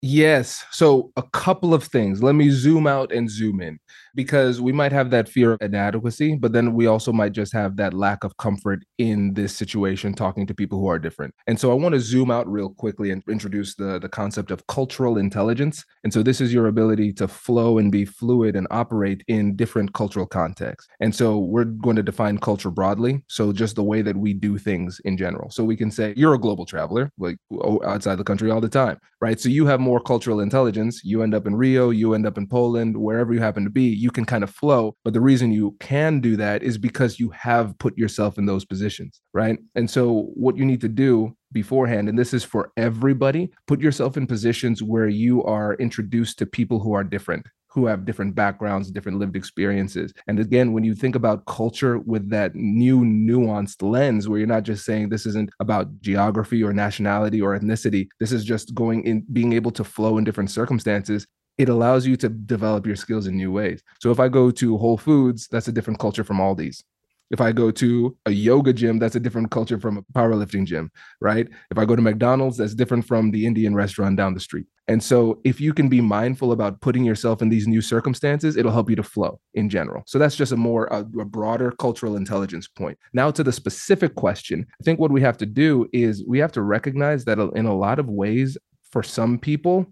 Yes. 0.00 0.64
So, 0.72 1.12
a 1.16 1.22
couple 1.22 1.74
of 1.74 1.84
things. 1.84 2.22
Let 2.22 2.34
me 2.34 2.50
zoom 2.50 2.88
out 2.88 3.12
and 3.12 3.30
zoom 3.30 3.60
in 3.60 3.78
because 4.14 4.60
we 4.60 4.72
might 4.72 4.92
have 4.92 5.10
that 5.10 5.28
fear 5.28 5.52
of 5.52 5.62
inadequacy, 5.62 6.36
but 6.36 6.52
then 6.52 6.74
we 6.74 6.86
also 6.86 7.12
might 7.12 7.32
just 7.32 7.52
have 7.52 7.76
that 7.76 7.94
lack 7.94 8.24
of 8.24 8.36
comfort 8.36 8.84
in 8.98 9.34
this 9.34 9.56
situation 9.56 10.14
talking 10.14 10.46
to 10.46 10.54
people 10.54 10.78
who 10.78 10.88
are 10.88 10.98
different. 10.98 11.34
And 11.46 11.58
so 11.58 11.70
I 11.70 11.74
want 11.74 11.94
to 11.94 12.00
zoom 12.00 12.30
out 12.30 12.50
real 12.50 12.70
quickly 12.70 13.10
and 13.10 13.22
introduce 13.28 13.74
the, 13.74 13.98
the 13.98 14.08
concept 14.08 14.50
of 14.50 14.66
cultural 14.66 15.18
intelligence. 15.18 15.84
And 16.04 16.12
so 16.12 16.22
this 16.22 16.40
is 16.40 16.52
your 16.52 16.66
ability 16.66 17.12
to 17.14 17.28
flow 17.28 17.78
and 17.78 17.90
be 17.90 18.04
fluid 18.04 18.56
and 18.56 18.66
operate 18.70 19.22
in 19.28 19.56
different 19.56 19.94
cultural 19.94 20.26
contexts. 20.26 20.88
And 21.00 21.14
so 21.14 21.38
we're 21.38 21.64
going 21.64 21.96
to 21.96 22.02
define 22.02 22.38
culture 22.38 22.70
broadly. 22.70 23.24
So 23.28 23.52
just 23.52 23.76
the 23.76 23.82
way 23.82 24.02
that 24.02 24.16
we 24.16 24.34
do 24.34 24.58
things 24.58 25.00
in 25.04 25.16
general. 25.16 25.50
So 25.50 25.64
we 25.64 25.76
can 25.76 25.90
say 25.90 26.14
you're 26.16 26.34
a 26.34 26.38
global 26.38 26.66
traveler, 26.66 27.10
like 27.18 27.36
oh, 27.52 27.80
outside 27.84 28.16
the 28.16 28.24
country 28.24 28.50
all 28.50 28.60
the 28.60 28.68
time, 28.68 28.98
right? 29.20 29.40
So 29.40 29.48
you 29.48 29.66
have 29.66 29.80
more 29.80 30.00
cultural 30.00 30.40
intelligence. 30.40 31.02
You 31.04 31.22
end 31.22 31.34
up 31.34 31.46
in 31.46 31.56
Rio, 31.56 31.90
you 31.90 32.14
end 32.14 32.26
up 32.26 32.38
in 32.38 32.46
Poland, 32.46 32.96
wherever 32.96 33.32
you 33.32 33.40
happen 33.40 33.64
to 33.64 33.70
be 33.70 34.01
you 34.02 34.10
can 34.10 34.24
kind 34.24 34.42
of 34.42 34.50
flow. 34.50 34.96
But 35.04 35.14
the 35.14 35.20
reason 35.20 35.52
you 35.52 35.76
can 35.78 36.20
do 36.20 36.36
that 36.36 36.62
is 36.62 36.76
because 36.76 37.20
you 37.20 37.30
have 37.30 37.78
put 37.78 37.96
yourself 37.96 38.36
in 38.36 38.46
those 38.46 38.64
positions, 38.64 39.20
right? 39.32 39.58
And 39.74 39.88
so 39.88 40.30
what 40.34 40.56
you 40.56 40.64
need 40.64 40.80
to 40.80 40.88
do 40.88 41.36
beforehand, 41.52 42.08
and 42.08 42.18
this 42.18 42.34
is 42.34 42.42
for 42.42 42.72
everybody, 42.76 43.50
put 43.66 43.80
yourself 43.80 44.16
in 44.16 44.26
positions 44.26 44.82
where 44.82 45.08
you 45.08 45.44
are 45.44 45.74
introduced 45.74 46.38
to 46.38 46.46
people 46.46 46.80
who 46.80 46.92
are 46.94 47.04
different 47.04 47.46
who 47.74 47.86
have 47.86 48.04
different 48.04 48.34
backgrounds, 48.34 48.90
different 48.90 49.18
lived 49.18 49.34
experiences. 49.34 50.12
And 50.26 50.38
again, 50.38 50.74
when 50.74 50.84
you 50.84 50.94
think 50.94 51.14
about 51.14 51.46
culture 51.46 51.98
with 51.98 52.28
that 52.28 52.54
new 52.54 53.00
nuanced 53.00 53.80
lens, 53.80 54.28
where 54.28 54.38
you're 54.38 54.46
not 54.46 54.64
just 54.64 54.84
saying 54.84 55.08
this 55.08 55.24
isn't 55.24 55.48
about 55.58 55.88
geography 56.02 56.62
or 56.62 56.74
nationality 56.74 57.40
or 57.40 57.58
ethnicity, 57.58 58.08
this 58.20 58.30
is 58.30 58.44
just 58.44 58.74
going 58.74 59.04
in, 59.04 59.24
being 59.32 59.54
able 59.54 59.70
to 59.70 59.84
flow 59.84 60.18
in 60.18 60.24
different 60.24 60.50
circumstances, 60.50 61.26
it 61.58 61.68
allows 61.68 62.06
you 62.06 62.16
to 62.16 62.28
develop 62.28 62.86
your 62.86 62.96
skills 62.96 63.26
in 63.26 63.36
new 63.36 63.52
ways. 63.52 63.82
So 64.00 64.10
if 64.10 64.20
I 64.20 64.28
go 64.28 64.50
to 64.50 64.78
Whole 64.78 64.98
Foods, 64.98 65.48
that's 65.50 65.68
a 65.68 65.72
different 65.72 66.00
culture 66.00 66.24
from 66.24 66.38
Aldi's. 66.38 66.82
If 67.30 67.40
I 67.40 67.50
go 67.50 67.70
to 67.70 68.14
a 68.26 68.30
yoga 68.30 68.74
gym, 68.74 68.98
that's 68.98 69.14
a 69.14 69.20
different 69.20 69.50
culture 69.50 69.80
from 69.80 69.96
a 69.96 70.02
powerlifting 70.12 70.66
gym, 70.66 70.90
right? 71.20 71.48
If 71.70 71.78
I 71.78 71.86
go 71.86 71.96
to 71.96 72.02
McDonald's, 72.02 72.58
that's 72.58 72.74
different 72.74 73.06
from 73.06 73.30
the 73.30 73.46
Indian 73.46 73.74
restaurant 73.74 74.18
down 74.18 74.34
the 74.34 74.40
street. 74.40 74.66
And 74.86 75.02
so 75.02 75.40
if 75.42 75.58
you 75.58 75.72
can 75.72 75.88
be 75.88 76.02
mindful 76.02 76.52
about 76.52 76.82
putting 76.82 77.04
yourself 77.04 77.40
in 77.40 77.48
these 77.48 77.66
new 77.66 77.80
circumstances, 77.80 78.58
it'll 78.58 78.70
help 78.70 78.90
you 78.90 78.96
to 78.96 79.02
flow 79.02 79.40
in 79.54 79.70
general. 79.70 80.02
So 80.06 80.18
that's 80.18 80.36
just 80.36 80.52
a 80.52 80.58
more 80.58 80.88
a, 80.88 80.98
a 80.98 81.24
broader 81.24 81.72
cultural 81.72 82.16
intelligence 82.16 82.68
point. 82.68 82.98
Now 83.14 83.30
to 83.30 83.42
the 83.42 83.52
specific 83.52 84.14
question, 84.14 84.66
I 84.78 84.84
think 84.84 85.00
what 85.00 85.10
we 85.10 85.22
have 85.22 85.38
to 85.38 85.46
do 85.46 85.88
is 85.94 86.22
we 86.26 86.38
have 86.40 86.52
to 86.52 86.62
recognize 86.62 87.24
that 87.24 87.38
in 87.38 87.64
a 87.64 87.74
lot 87.74 87.98
of 87.98 88.10
ways 88.10 88.58
for 88.90 89.02
some 89.02 89.38
people, 89.38 89.86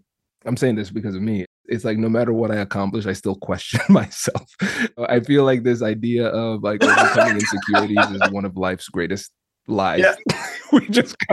I'm 0.45 0.57
saying 0.57 0.77
this 0.77 0.91
because 0.91 1.15
of 1.15 1.23
me 1.23 1.45
it's 1.71 1.85
like 1.85 1.99
no 1.99 2.09
matter 2.09 2.33
what 2.33 2.51
I 2.51 2.57
accomplish, 2.57 3.07
I 3.07 3.13
still 3.13 3.37
question 3.37 3.81
myself. 3.89 4.55
I 4.99 5.21
feel 5.21 5.45
like 5.45 5.63
this 5.63 5.83
idea 5.83 6.27
of 6.27 6.63
like 6.63 6.83
overcoming 6.83 7.37
insecurities 7.37 8.11
is 8.11 8.31
one 8.31 8.45
of 8.45 8.57
life's 8.57 8.89
greatest 8.89 9.31
lies. 9.69 10.01
Yeah. 10.01 10.47
we 10.73 10.89
just 10.89 11.17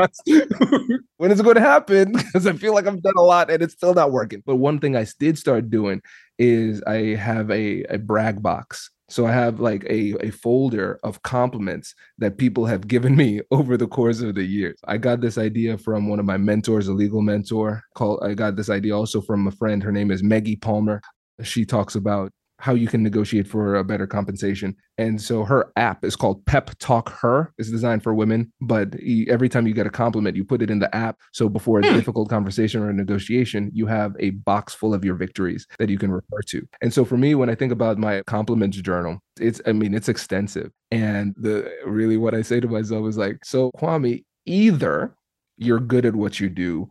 when 1.17 1.32
it's 1.32 1.41
going 1.41 1.56
to 1.56 1.62
happen 1.62 2.12
because 2.13 2.48
I 2.48 2.54
feel 2.54 2.74
like 2.74 2.88
I've 2.88 3.02
done 3.02 3.17
a 3.17 3.22
lot 3.22 3.50
and 3.50 3.62
it's 3.62 3.74
still 3.74 3.96
not 3.96 4.12
working. 4.12 4.43
But 4.46 4.58
one 4.58 4.80
thing 4.80 4.96
I 4.96 5.06
did 5.20 5.38
start 5.38 5.70
doing 5.70 6.02
is 6.38 6.84
I 6.84 7.15
have 7.15 7.50
a, 7.50 7.84
a 7.86 7.98
brag 7.98 8.41
box 8.41 8.91
so 9.10 9.26
I 9.26 9.32
have 9.32 9.60
like 9.60 9.86
a, 9.86 10.15
a 10.20 10.32
folder 10.32 11.00
of 11.04 11.22
compliments 11.24 11.96
that 12.17 12.38
people 12.38 12.65
have 12.65 12.88
given 12.88 13.15
me 13.15 13.41
over 13.52 13.78
the 13.78 13.88
course 13.88 14.22
of 14.22 14.36
the 14.36 14.43
years. 14.43 14.80
I 14.86 14.98
got 14.98 15.22
this 15.22 15.38
idea 15.38 15.78
from 15.78 16.10
one 16.10 16.20
of 16.20 16.26
my 16.26 16.38
mentors, 16.38 16.88
a 16.88 16.93
legal 16.93 17.22
mentor. 17.22 17.84
Called 17.96 18.20
I 18.24 18.34
got 18.34 18.56
this 18.56 18.70
idea 18.70 18.96
also 18.96 19.22
from 19.22 19.48
a 19.48 19.52
friend. 19.52 19.82
Her 19.82 19.91
name 19.91 20.12
is 20.12 20.24
Meggie 20.24 20.58
Palmer. 20.58 21.02
She 21.43 21.65
talks 21.65 21.96
about 21.96 22.32
how 22.60 22.74
you 22.74 22.88
can 22.88 23.04
negotiate 23.04 23.48
for 23.48 23.76
a 23.76 23.84
better 23.84 24.08
compensation. 24.08 24.76
And 24.98 25.22
so 25.22 25.43
her 25.43 25.72
app 25.76 26.04
is 26.04 26.15
called 26.15 26.43
PepTalkHer. 26.46 27.50
It's 27.58 27.70
designed 27.70 28.04
for 28.04 28.13
women, 28.13 28.52
but 28.62 28.96
every 29.28 29.48
time 29.48 29.67
you 29.67 29.74
get 29.74 29.86
a 29.86 29.91
compliment, 29.91 30.36
you 30.36 30.43
put 30.43 30.62
it 30.62 30.72
in 30.72 30.80
the 30.80 30.93
app. 30.96 31.20
So 31.34 31.50
before 31.50 31.80
a 31.80 31.88
hmm. 31.88 31.93
difficult 31.93 32.30
conversation 32.30 32.82
or 32.82 32.89
a 32.89 32.93
negotiation, 32.93 33.70
you 33.74 33.86
have 33.86 34.15
a 34.20 34.32
box 34.32 34.74
full 34.74 34.93
of 34.93 35.06
your 35.06 35.15
victories 35.15 35.67
that 35.78 35.89
you 35.89 35.98
can 35.98 36.12
refer 36.12 36.41
to. 36.48 36.67
And 36.82 36.93
so 36.93 37.06
for 37.06 37.17
me, 37.17 37.36
when 37.36 37.50
I 37.50 37.56
think 37.56 37.72
about 37.72 37.98
my 37.98 38.24
compliments 38.24 38.78
journal, 38.78 39.20
it's 39.39 39.62
I 39.67 39.74
mean 39.74 39.93
it's 39.93 40.10
extensive. 40.10 40.72
And 40.89 41.36
the 41.38 41.72
really 41.86 42.17
what 42.17 42.34
I 42.34 42.41
say 42.41 42.60
to 42.60 42.67
myself 42.67 43.08
is 43.08 43.17
like, 43.17 43.46
so 43.46 43.72
Kwame, 43.78 44.24
either 44.46 45.15
you're 45.58 45.80
good 45.80 46.06
at 46.06 46.15
what 46.15 46.39
you 46.39 46.50
do 46.50 46.89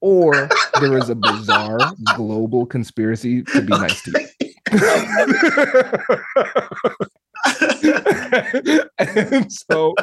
or 0.00 0.48
there 0.80 0.98
is 0.98 1.08
a 1.08 1.14
bizarre 1.14 1.78
global 2.14 2.66
conspiracy 2.66 3.42
to 3.42 3.62
be 3.62 3.68
nice 3.68 4.02
to 4.02 4.10
you. 4.10 4.45
and 8.98 9.52
so, 9.52 9.94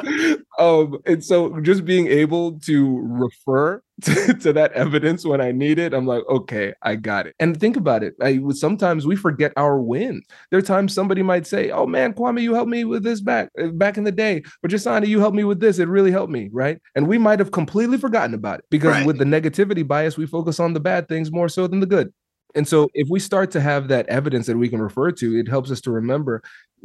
um, 0.58 0.98
and 1.04 1.22
so 1.22 1.60
just 1.60 1.84
being 1.84 2.06
able 2.06 2.58
to 2.60 2.98
refer 3.02 3.82
to, 4.02 4.34
to, 4.34 4.52
that 4.52 4.72
evidence 4.72 5.26
when 5.26 5.40
I 5.40 5.52
need 5.52 5.78
it, 5.78 5.92
I'm 5.92 6.06
like, 6.06 6.22
okay, 6.28 6.72
I 6.82 6.96
got 6.96 7.26
it. 7.26 7.34
And 7.38 7.60
think 7.60 7.76
about 7.76 8.02
it. 8.02 8.14
I 8.22 8.40
sometimes 8.50 9.06
we 9.06 9.16
forget 9.16 9.52
our 9.56 9.78
win 9.78 10.22
There 10.50 10.58
are 10.58 10.62
times 10.62 10.94
somebody 10.94 11.22
might 11.22 11.46
say, 11.46 11.70
"Oh 11.70 11.86
man, 11.86 12.14
Kwame, 12.14 12.42
you 12.42 12.54
helped 12.54 12.70
me 12.70 12.84
with 12.84 13.04
this 13.04 13.20
back 13.20 13.50
uh, 13.60 13.68
back 13.68 13.98
in 13.98 14.04
the 14.04 14.12
day," 14.12 14.42
or 14.62 14.70
Njsane, 14.70 15.06
you 15.06 15.20
helped 15.20 15.36
me 15.36 15.44
with 15.44 15.60
this. 15.60 15.78
It 15.78 15.88
really 15.88 16.10
helped 16.10 16.32
me, 16.32 16.48
right? 16.52 16.80
And 16.94 17.06
we 17.06 17.18
might 17.18 17.38
have 17.38 17.52
completely 17.52 17.98
forgotten 17.98 18.34
about 18.34 18.60
it 18.60 18.64
because 18.70 18.92
right. 18.92 19.06
with 19.06 19.18
the 19.18 19.24
negativity 19.24 19.86
bias, 19.86 20.16
we 20.16 20.26
focus 20.26 20.58
on 20.58 20.72
the 20.72 20.80
bad 20.80 21.06
things 21.06 21.30
more 21.30 21.48
so 21.48 21.66
than 21.66 21.80
the 21.80 21.86
good. 21.86 22.12
And 22.54 22.66
so 22.66 22.88
if 22.94 23.08
we 23.10 23.20
start 23.20 23.50
to 23.52 23.60
have 23.60 23.88
that 23.88 24.06
evidence 24.08 24.46
that 24.46 24.56
we 24.56 24.68
can 24.68 24.80
refer 24.80 25.10
to, 25.12 25.38
it 25.38 25.48
helps 25.48 25.70
us 25.70 25.80
to 25.82 25.90
remember 25.90 26.42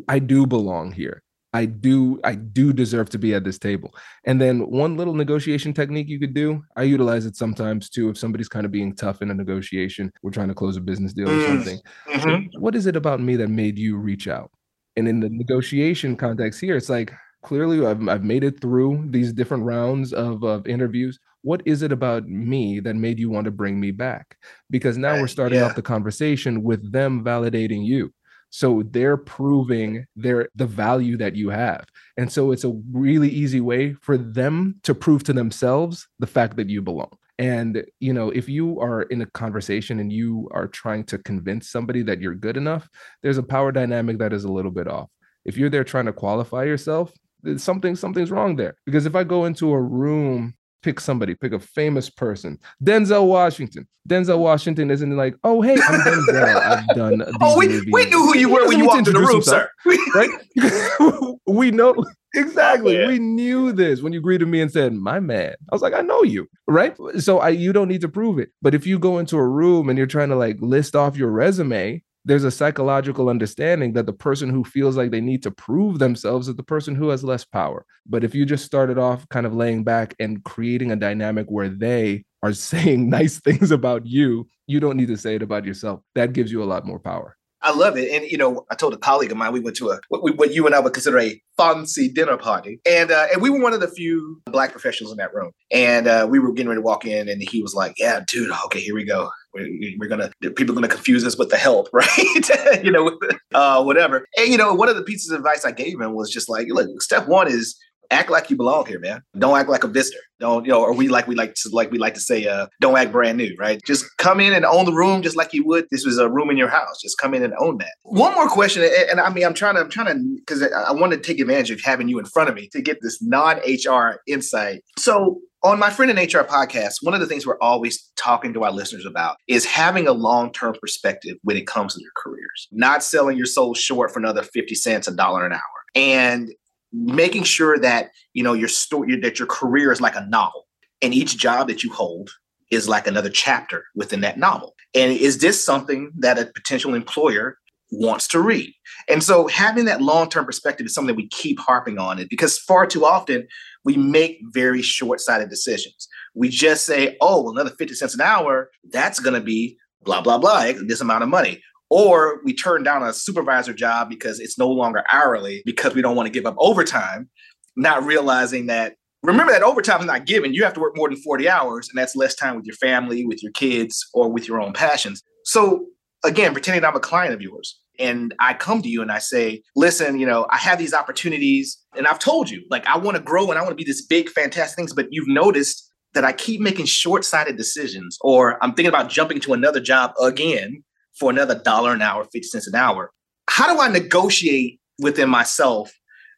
I 0.08 0.20
do 0.20 0.46
belong 0.46 0.92
here. 0.92 1.24
I 1.52 1.66
do 1.66 2.20
I 2.24 2.36
do 2.36 2.74
deserve 2.74 3.10
to 3.10 3.18
be 3.18 3.34
at 3.34 3.44
this 3.44 3.58
table. 3.58 3.94
And 4.26 4.40
then 4.40 4.70
one 4.70 4.98
little 4.98 5.16
negotiation 5.16 5.74
technique 5.74 6.08
you 6.08 6.20
could 6.20 6.34
do, 6.34 6.64
I 6.76 6.84
utilize 6.84 7.26
it 7.26 7.36
sometimes 7.36 7.90
too 7.90 8.10
if 8.10 8.18
somebody's 8.18 8.50
kind 8.50 8.66
of 8.66 8.72
being 8.72 8.96
tough 8.96 9.22
in 9.22 9.32
a 9.32 9.34
negotiation, 9.34 10.12
we're 10.22 10.32
trying 10.32 10.50
to 10.50 10.54
close 10.54 10.78
a 10.78 10.82
business 10.82 11.14
deal 11.14 11.30
or 11.30 11.34
mm, 11.34 11.48
something. 11.48 11.80
Mm-hmm. 12.08 12.60
What 12.62 12.76
is 12.76 12.86
it 12.86 12.96
about 12.96 13.20
me 13.20 13.36
that 13.38 13.48
made 13.48 13.80
you 13.80 13.98
reach 13.98 14.28
out? 14.28 14.52
And 14.96 15.08
in 15.08 15.20
the 15.20 15.30
negotiation 15.30 16.16
context 16.16 16.62
here, 16.62 16.78
it's 16.78 16.90
like 16.90 17.14
clearly 17.42 17.84
I've, 17.86 18.08
I've 18.08 18.24
made 18.24 18.44
it 18.44 18.62
through 18.62 19.06
these 19.10 19.34
different 19.34 19.64
rounds 19.64 20.14
of, 20.14 20.44
of 20.44 20.68
interviews 20.68 21.20
what 21.42 21.62
is 21.66 21.82
it 21.82 21.92
about 21.92 22.28
me 22.28 22.80
that 22.82 22.96
made 22.96 23.20
you 23.20 23.30
want 23.30 23.46
to 23.46 23.52
bring 23.52 23.80
me 23.80 23.92
back? 23.92 24.38
Because 24.70 24.98
now 24.98 25.20
we're 25.20 25.28
starting 25.28 25.60
yeah. 25.60 25.66
off 25.66 25.76
the 25.76 25.82
conversation 25.82 26.64
with 26.64 26.92
them 26.92 27.24
validating 27.24 27.86
you. 27.86 28.14
So 28.50 28.84
they're 28.90 29.18
proving 29.18 30.06
their 30.16 30.50
the 30.56 30.66
value 30.66 31.18
that 31.18 31.36
you 31.36 31.50
have. 31.50 31.86
And 32.18 32.32
so 32.32 32.52
it's 32.52 32.64
a 32.64 32.74
really 32.92 33.30
easy 33.30 33.62
way 33.62 33.94
for 34.02 34.18
them 34.18 34.80
to 34.84 34.96
prove 34.96 35.24
to 35.26 35.34
themselves 35.34 36.08
the 36.20 36.28
fact 36.28 36.56
that 36.58 36.70
you 36.70 36.82
belong. 36.82 37.12
And 37.38 37.86
you 38.00 38.12
know 38.12 38.32
if 38.32 38.50
you 38.50 38.80
are 38.82 39.04
in 39.04 39.22
a 39.22 39.26
conversation 39.28 40.00
and 40.00 40.12
you 40.12 40.50
are 40.52 40.68
trying 40.68 41.06
to 41.06 41.18
convince 41.20 41.70
somebody 41.70 42.02
that 42.04 42.20
you're 42.20 42.36
good 42.36 42.58
enough 42.58 42.90
there's 43.24 43.38
a 43.38 43.44
power 43.44 43.72
dynamic 43.72 44.18
that 44.18 44.34
is 44.34 44.44
a 44.44 44.52
little 44.52 44.72
bit 44.72 44.88
off. 44.88 45.10
If 45.46 45.56
you're 45.56 45.70
there 45.70 45.86
trying 45.86 46.08
to 46.08 46.14
qualify 46.14 46.66
yourself 46.66 47.14
something 47.56 47.96
something's 47.96 48.32
wrong 48.32 48.56
there. 48.58 48.76
Because 48.86 49.06
if 49.06 49.16
i 49.16 49.24
go 49.24 49.46
into 49.46 49.72
a 49.72 49.82
room 49.82 50.56
pick 50.82 51.00
somebody, 51.00 51.36
pick 51.36 51.54
a 51.54 51.60
famous 51.60 52.10
person. 52.10 52.58
Denzel 52.84 53.28
Washington. 53.28 53.88
Denzel 54.08 54.40
Washington 54.40 54.90
isn't 54.92 55.16
like, 55.16 55.36
oh 55.44 55.62
hey, 55.62 55.78
I'm 55.88 56.00
Denzel. 56.02 56.56
I've 56.56 56.88
done. 56.96 57.24
oh, 57.42 57.58
we, 57.58 57.68
movies. 57.68 57.90
we 57.92 58.06
knew 58.06 58.20
who 58.20 58.38
you 58.38 58.50
were 58.50 58.68
when 58.68 58.80
you 58.80 58.88
walked 58.88 59.00
into 59.00 59.12
the 59.12 59.20
room, 59.20 59.36
himself, 59.36 59.68
sir. 59.86 60.00
right? 60.16 61.36
we 61.48 61.72
know 61.72 61.96
exactly. 62.36 63.04
Oh, 63.04 63.08
we 63.08 63.20
knew 63.20 63.72
this 63.72 64.02
when 64.02 64.14
you 64.14 64.22
greeted 64.22 64.48
me 64.48 64.62
and 64.62 64.72
said, 64.72 64.94
"My 64.94 65.20
man." 65.20 65.54
I 65.72 65.76
was 65.76 65.82
like, 65.82 65.94
"I 65.94 66.02
know 66.02 66.24
you." 66.24 66.48
Right? 66.68 66.96
So 67.20 67.40
I 67.40 67.50
you 67.50 67.74
don't 67.74 67.88
need 67.88 68.02
to 68.02 68.10
prove 68.10 68.40
it. 68.40 68.50
But 68.62 68.74
if 68.74 68.86
you 68.88 69.00
go 69.00 69.20
into 69.20 69.38
a 69.38 69.48
room 69.48 69.90
and 69.90 69.98
you're 69.98 70.08
trying 70.08 70.30
to 70.30 70.36
like 70.36 70.58
list 70.60 70.96
off 70.96 71.18
your 71.18 71.32
resume, 71.32 72.04
there's 72.30 72.44
a 72.44 72.52
psychological 72.52 73.28
understanding 73.28 73.94
that 73.94 74.06
the 74.06 74.14
person 74.14 74.50
who 74.50 74.64
feels 74.64 74.96
like 74.96 75.10
they 75.10 75.20
need 75.20 75.42
to 75.42 75.50
prove 75.50 75.98
themselves 75.98 76.48
is 76.48 76.56
the 76.56 76.62
person 76.64 76.94
who 76.94 77.10
has 77.10 77.24
less 77.24 77.44
power. 77.44 77.88
But 78.06 78.24
if 78.24 78.36
you 78.36 78.46
just 78.46 78.64
started 78.64 79.00
off 79.00 79.28
kind 79.30 79.48
of 79.48 79.56
laying 79.56 79.84
back 79.84 80.14
and 80.20 80.44
creating 80.44 80.92
a 80.92 80.96
dynamic 80.96 81.48
where 81.50 81.70
they 81.70 82.26
are 82.44 82.54
saying 82.72 83.10
nice 83.10 83.40
things 83.40 83.72
about 83.72 84.06
you, 84.06 84.48
you 84.68 84.80
don't 84.80 84.96
need 84.96 85.08
to 85.08 85.18
say 85.18 85.34
it 85.38 85.42
about 85.42 85.66
yourself. 85.66 86.02
That 86.14 86.34
gives 86.34 86.52
you 86.52 86.62
a 86.62 86.70
lot 86.70 86.86
more 86.86 87.00
power. 87.00 87.36
I 87.62 87.74
love 87.74 87.98
it. 87.98 88.12
And, 88.12 88.30
you 88.30 88.38
know, 88.38 88.66
I 88.72 88.76
told 88.76 88.94
a 88.94 88.98
colleague 88.98 89.32
of 89.32 89.38
mine, 89.38 89.52
we 89.52 89.60
went 89.60 89.76
to 89.78 89.90
a, 89.90 90.00
what, 90.10 90.24
we, 90.24 90.32
what 90.32 90.54
you 90.54 90.66
and 90.66 90.74
I 90.74 90.80
would 90.80 90.94
consider 90.94 91.20
a 91.20 91.42
fancy 91.58 92.10
dinner 92.10 92.38
party. 92.38 92.80
And, 92.86 93.12
uh, 93.12 93.28
and 93.32 93.42
we 93.42 93.50
were 93.50 93.62
one 93.62 93.74
of 93.74 93.82
the 93.82 93.88
few 93.88 94.42
black 94.46 94.72
professionals 94.72 95.12
in 95.12 95.18
that 95.18 95.34
room. 95.34 95.52
And 95.72 96.08
uh, 96.08 96.28
we 96.30 96.40
were 96.40 96.54
getting 96.54 96.70
ready 96.70 96.80
to 96.80 96.86
walk 96.86 97.06
in 97.06 97.28
and 97.28 97.42
he 97.42 97.62
was 97.62 97.74
like, 97.74 97.96
yeah, 97.98 98.22
dude, 98.28 98.52
okay, 98.66 98.80
here 98.80 98.96
we 98.96 99.04
go. 99.04 99.30
We're, 99.54 99.68
we're 99.98 100.08
gonna, 100.08 100.32
people 100.42 100.72
are 100.72 100.76
gonna 100.76 100.88
confuse 100.88 101.26
us 101.26 101.38
with 101.38 101.50
the 101.50 101.58
help, 101.58 101.90
right? 101.94 102.82
you 102.84 102.92
know, 102.92 103.18
uh, 103.54 103.84
whatever. 103.84 104.26
And, 104.38 104.48
you 104.48 104.58
know, 104.58 104.74
one 104.74 104.90
of 104.90 104.96
the 104.96 105.04
pieces 105.04 105.32
of 105.32 105.40
advice 105.40 105.66
I 105.66 105.72
gave 105.72 106.00
him 106.00 106.14
was 106.14 106.32
just 106.32 106.50
like, 106.50 106.68
look, 106.70 107.02
step 107.02 107.28
one 107.28 107.48
is 107.48 107.78
act 108.12 108.30
like 108.30 108.50
you 108.50 108.56
belong 108.56 108.86
here, 108.86 109.00
man. 109.00 109.22
Don't 109.38 109.58
act 109.58 109.70
like 109.70 109.84
a 109.84 109.88
visitor. 109.88 110.20
Don't, 110.40 110.66
you 110.66 110.72
know, 110.72 110.82
or 110.82 110.94
we 110.94 111.08
like 111.08 111.28
we 111.28 111.36
like 111.36 111.54
to 111.56 111.70
like 111.72 111.92
we 111.92 111.98
like 111.98 112.14
to 112.14 112.20
say, 112.20 112.48
uh, 112.48 112.68
don't 112.80 112.98
act 112.98 113.12
brand 113.12 113.38
new, 113.38 113.56
right? 113.60 113.80
Just 113.86 114.06
come 114.18 114.40
in 114.40 114.54
and 114.54 114.66
own 114.66 114.86
the 114.86 114.94
room 114.94 115.22
just 115.22 115.36
like 115.36 115.54
you 115.54 115.66
would. 115.66 115.86
This 115.92 116.06
was 116.06 116.18
a 116.18 116.30
room 116.30 116.50
in 116.50 116.58
your 116.58 116.70
house. 116.70 117.02
Just 117.02 117.18
come 117.18 117.34
in 117.34 117.44
and 117.44 117.54
own 117.60 117.78
that. 117.80 117.94
One 118.04 118.34
more 118.34 118.48
question, 118.48 118.84
and, 118.84 118.92
and 119.12 119.20
I 119.20 119.30
mean, 119.32 119.46
I'm 119.46 119.54
trying 119.54 119.76
to, 119.76 119.82
I'm 119.82 119.90
trying 119.90 120.08
to, 120.08 120.36
because 120.40 120.64
I, 120.64 120.68
I 120.68 120.92
want 120.92 121.14
to 121.14 121.20
take 121.20 121.40
advantage 121.40 121.72
of 121.72 121.82
having 121.82 122.08
you 122.08 122.20
in 122.20 122.26
front 122.26 122.50
of 122.50 122.56
me 122.56 122.70
to 122.72 122.82
get 122.82 123.00
this 123.02 123.22
non-HR 123.22 124.22
insight. 124.28 124.82
So 124.98 125.42
on 125.64 125.80
my 125.80 125.90
friend 125.90 126.10
in 126.10 126.18
HR 126.18 126.46
podcast, 126.46 126.96
one 127.02 127.14
of 127.14 127.20
the 127.20 127.26
things 127.26 127.46
we're 127.46 127.60
always 127.60 128.12
talking 128.16 128.54
to 128.54 128.64
our 128.64 128.72
listeners 128.72 129.06
about 129.06 129.38
is 129.48 129.66
having 129.66 130.08
a 130.08 130.14
long 130.14 130.52
term 130.52 130.76
perspective 130.80 131.38
when 131.44 131.58
it 131.58 131.68
comes 131.68 131.96
to 131.96 132.02
your 132.02 132.12
careers, 132.16 132.68
not 132.72 133.04
selling 133.04 133.38
your 133.38 133.46
soul 133.46 133.74
short 133.74 134.12
for 134.12 134.20
another 134.20 134.44
50 134.44 134.74
cents, 134.76 135.08
a 135.08 135.16
dollar 135.16 135.46
an 135.46 135.52
hour. 135.52 135.62
And 135.96 136.50
making 136.92 137.44
sure 137.44 137.78
that 137.78 138.12
you 138.34 138.44
know 138.44 138.54
your 138.54 138.68
story 138.68 139.20
that 139.20 139.40
your 139.40 139.48
career 139.48 139.92
is 139.92 140.02
like 140.02 140.16
a 140.16 140.26
novel 140.28 140.68
and 141.02 141.14
each 141.14 141.38
job 141.38 141.68
that 141.68 141.84
you 141.84 141.92
hold 141.92 142.32
is 142.72 142.88
like 142.88 143.08
another 143.08 143.30
chapter 143.30 143.86
within 143.96 144.22
that 144.22 144.38
novel. 144.38 144.76
And 144.94 145.12
is 145.12 145.40
this 145.40 145.64
something 145.64 146.12
that 146.20 146.38
a 146.38 146.46
potential 146.46 146.94
employer 146.94 147.58
wants 147.92 148.28
to 148.28 148.40
read? 148.40 148.72
And 149.08 149.24
so 149.24 149.48
having 149.48 149.86
that 149.86 150.02
long-term 150.02 150.46
perspective 150.46 150.86
is 150.86 150.94
something 150.94 151.16
that 151.16 151.22
we 151.22 151.28
keep 151.30 151.60
harping 151.60 151.98
on 151.98 152.20
it 152.20 152.30
because 152.30 152.60
far 152.60 152.86
too 152.86 153.06
often 153.06 153.48
we 153.84 153.98
make 153.98 154.40
very 154.52 154.82
short-sighted 154.82 155.50
decisions. 155.50 156.08
We 156.36 156.50
just 156.50 156.86
say 156.86 157.18
oh 157.22 157.50
another 157.52 157.72
50 157.72 157.96
cents 157.96 158.14
an 158.14 158.22
hour 158.22 158.70
that's 158.92 159.20
going 159.20 159.34
to 159.34 159.42
be 159.42 159.78
blah 160.04 160.22
blah 160.22 160.38
blah 160.38 160.72
this 160.86 161.02
amount 161.02 161.24
of 161.24 161.30
money 161.30 161.62
or 161.90 162.42
we 162.44 162.54
turn 162.54 162.84
down 162.84 163.04
a 163.04 163.14
supervisor 163.14 163.74
job 163.74 164.10
because 164.10 164.40
it's 164.40 164.58
no 164.58 164.70
longer 164.70 165.04
hourly 165.12 165.62
because 165.66 165.96
we 165.96 166.02
don't 166.02 166.16
want 166.16 166.28
to 166.28 166.32
give 166.32 166.46
up 166.46 166.56
overtime, 166.58 167.30
not 167.76 168.04
realizing 168.04 168.68
that 168.68 168.96
remember 169.24 169.52
that 169.52 169.64
overtime 169.64 170.00
is 170.00 170.06
not 170.06 170.26
given. 170.26 170.54
You 170.54 170.64
have 170.64 170.74
to 170.74 170.80
work 170.80 170.96
more 170.96 171.10
than 171.10 171.22
40 171.22 171.50
hours, 171.50 171.90
and 171.90 171.98
that's 171.98 172.16
less 172.16 172.36
time 172.36 172.56
with 172.56 172.66
your 172.66 172.76
family, 172.76 173.26
with 173.26 173.44
your 173.44 173.52
kids, 173.52 174.06
or 174.14 174.30
with 174.30 174.48
your 174.48 174.62
own 174.62 174.74
passions. 174.74 175.22
So 175.46 175.86
again, 176.24 176.54
pretending 176.54 176.84
I'm 176.84 176.96
a 176.96 177.00
client 177.00 177.34
of 177.34 177.42
yours. 177.42 177.80
And 177.98 178.34
I 178.40 178.54
come 178.54 178.82
to 178.82 178.88
you 178.88 179.02
and 179.02 179.12
I 179.12 179.20
say, 179.20 179.62
listen, 179.76 180.20
you 180.20 180.26
know, 180.26 180.48
I 180.50 180.58
have 180.58 180.80
these 180.80 180.94
opportunities 180.94 181.78
and 181.98 182.08
I've 182.08 182.20
told 182.20 182.50
you, 182.50 182.64
like, 182.70 182.88
I 182.88 182.98
want 182.98 183.18
to 183.18 183.24
grow 183.24 183.50
and 183.50 183.60
I 183.60 183.62
want 183.62 183.72
to 183.72 183.76
be 183.76 183.84
this 183.84 184.06
big, 184.06 184.30
fantastic 184.30 184.78
things, 184.78 184.94
but 184.94 185.08
you've 185.12 185.28
noticed 185.28 185.86
that 186.14 186.24
I 186.24 186.32
keep 186.32 186.62
making 186.62 186.86
short 186.86 187.26
sighted 187.26 187.58
decisions, 187.58 188.18
or 188.22 188.58
I'm 188.64 188.74
thinking 188.74 188.88
about 188.88 189.10
jumping 189.10 189.40
to 189.42 189.54
another 189.54 189.80
job 189.80 190.14
again 190.22 190.84
for 191.20 191.30
another 191.30 191.60
dollar 191.60 191.94
an 191.94 192.02
hour, 192.02 192.24
50 192.24 192.44
cents 192.44 192.68
an 192.68 192.76
hour. 192.76 193.12
How 193.50 193.74
do 193.74 193.82
I 193.82 193.90
negotiate 193.90 194.80
within 195.00 195.30
myself 195.30 195.92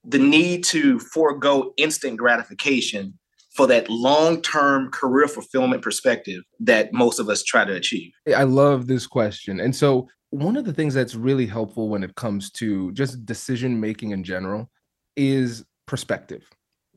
the 0.04 0.18
need 0.18 0.64
to 0.66 1.00
forego 1.00 1.74
instant 1.78 2.18
gratification 2.18 3.18
for 3.56 3.68
that 3.68 3.90
long-term 3.90 4.90
career 4.92 5.28
fulfillment 5.28 5.82
perspective 5.82 6.42
that 6.60 6.94
most 6.94 7.20
of 7.20 7.30
us 7.30 7.44
try 7.44 7.66
to 7.66 7.74
achieve? 7.74 8.12
I 8.36 8.44
love 8.44 8.88
this 8.88 9.06
question. 9.06 9.60
And 9.60 9.76
so 9.76 10.08
one 10.30 10.56
of 10.56 10.66
the 10.66 10.74
things 10.74 10.94
that's 10.94 11.16
really 11.16 11.46
helpful 11.46 11.90
when 11.90 12.04
it 12.04 12.16
comes 12.16 12.50
to 12.52 12.92
just 12.94 13.26
decision 13.26 13.80
making 13.80 14.12
in 14.12 14.24
general 14.24 14.70
is 15.18 15.66
perspective, 15.86 16.44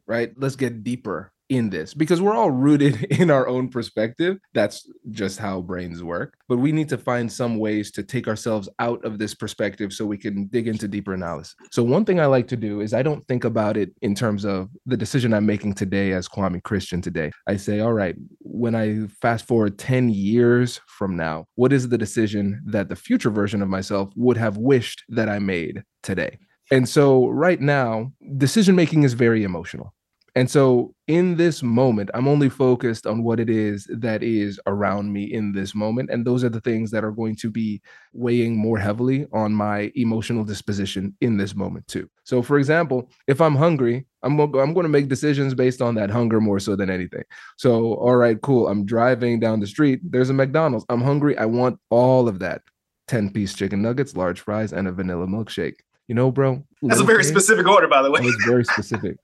right? 0.06 0.32
Let's 0.36 0.56
get 0.56 0.84
deeper 0.84 1.32
in 1.54 1.70
this 1.70 1.94
because 1.94 2.20
we're 2.20 2.34
all 2.34 2.50
rooted 2.50 3.04
in 3.10 3.30
our 3.30 3.46
own 3.46 3.68
perspective. 3.68 4.38
That's 4.52 4.90
just 5.10 5.38
how 5.38 5.60
brains 5.60 6.02
work. 6.02 6.36
But 6.48 6.58
we 6.58 6.72
need 6.72 6.88
to 6.90 6.98
find 6.98 7.30
some 7.30 7.58
ways 7.58 7.90
to 7.92 8.02
take 8.02 8.28
ourselves 8.28 8.68
out 8.78 9.04
of 9.04 9.18
this 9.18 9.34
perspective 9.34 9.92
so 9.92 10.04
we 10.04 10.18
can 10.18 10.46
dig 10.46 10.68
into 10.68 10.88
deeper 10.88 11.14
analysis. 11.14 11.54
So, 11.70 11.82
one 11.82 12.04
thing 12.04 12.20
I 12.20 12.26
like 12.26 12.48
to 12.48 12.56
do 12.56 12.80
is 12.80 12.92
I 12.92 13.02
don't 13.02 13.24
think 13.26 13.44
about 13.44 13.76
it 13.76 13.92
in 14.02 14.14
terms 14.14 14.44
of 14.44 14.68
the 14.86 14.96
decision 14.96 15.32
I'm 15.32 15.46
making 15.46 15.74
today 15.74 16.12
as 16.12 16.28
Kwame 16.28 16.62
Christian 16.62 17.00
today. 17.00 17.30
I 17.46 17.56
say, 17.56 17.80
all 17.80 17.92
right, 17.92 18.16
when 18.40 18.74
I 18.74 19.06
fast 19.20 19.46
forward 19.46 19.78
10 19.78 20.08
years 20.08 20.80
from 20.86 21.16
now, 21.16 21.46
what 21.54 21.72
is 21.72 21.88
the 21.88 21.98
decision 21.98 22.62
that 22.66 22.88
the 22.88 22.96
future 22.96 23.30
version 23.30 23.62
of 23.62 23.68
myself 23.68 24.10
would 24.16 24.36
have 24.36 24.56
wished 24.56 25.04
that 25.08 25.28
I 25.28 25.38
made 25.38 25.82
today? 26.02 26.38
And 26.70 26.88
so, 26.88 27.28
right 27.28 27.60
now, 27.60 28.12
decision 28.36 28.74
making 28.74 29.02
is 29.02 29.12
very 29.12 29.44
emotional 29.44 29.92
and 30.36 30.50
so 30.50 30.94
in 31.06 31.36
this 31.36 31.62
moment, 31.62 32.10
I'm 32.12 32.26
only 32.26 32.48
focused 32.48 33.06
on 33.06 33.22
what 33.22 33.38
it 33.38 33.48
is 33.48 33.86
that 33.90 34.24
is 34.24 34.58
around 34.66 35.12
me 35.12 35.32
in 35.32 35.52
this 35.52 35.76
moment. 35.76 36.10
And 36.10 36.26
those 36.26 36.42
are 36.42 36.48
the 36.48 36.60
things 36.60 36.90
that 36.90 37.04
are 37.04 37.12
going 37.12 37.36
to 37.36 37.50
be 37.50 37.80
weighing 38.12 38.56
more 38.56 38.76
heavily 38.76 39.26
on 39.32 39.52
my 39.52 39.92
emotional 39.94 40.42
disposition 40.42 41.14
in 41.20 41.36
this 41.36 41.54
moment, 41.54 41.86
too. 41.86 42.10
So, 42.24 42.42
for 42.42 42.58
example, 42.58 43.10
if 43.28 43.40
I'm 43.40 43.54
hungry, 43.54 44.06
I'm, 44.24 44.40
I'm 44.40 44.74
going 44.74 44.82
to 44.82 44.88
make 44.88 45.08
decisions 45.08 45.54
based 45.54 45.80
on 45.80 45.94
that 45.96 46.10
hunger 46.10 46.40
more 46.40 46.58
so 46.58 46.74
than 46.74 46.90
anything. 46.90 47.22
So, 47.56 47.94
all 47.94 48.16
right, 48.16 48.40
cool. 48.42 48.66
I'm 48.66 48.84
driving 48.84 49.38
down 49.38 49.60
the 49.60 49.68
street. 49.68 50.00
There's 50.02 50.30
a 50.30 50.34
McDonald's. 50.34 50.86
I'm 50.88 51.02
hungry. 51.02 51.38
I 51.38 51.46
want 51.46 51.78
all 51.90 52.26
of 52.26 52.40
that 52.40 52.62
10 53.06 53.30
piece 53.30 53.54
chicken 53.54 53.82
nuggets, 53.82 54.16
large 54.16 54.40
fries, 54.40 54.72
and 54.72 54.88
a 54.88 54.92
vanilla 54.92 55.26
milkshake 55.26 55.76
you 56.06 56.14
know, 56.14 56.30
bro. 56.30 56.62
That's 56.82 57.00
a 57.00 57.04
very 57.04 57.24
specific 57.24 57.66
order, 57.66 57.88
by 57.88 58.02
the 58.02 58.10
way. 58.10 58.20
It's 58.22 58.44
very 58.44 58.62
specific. 58.76 59.16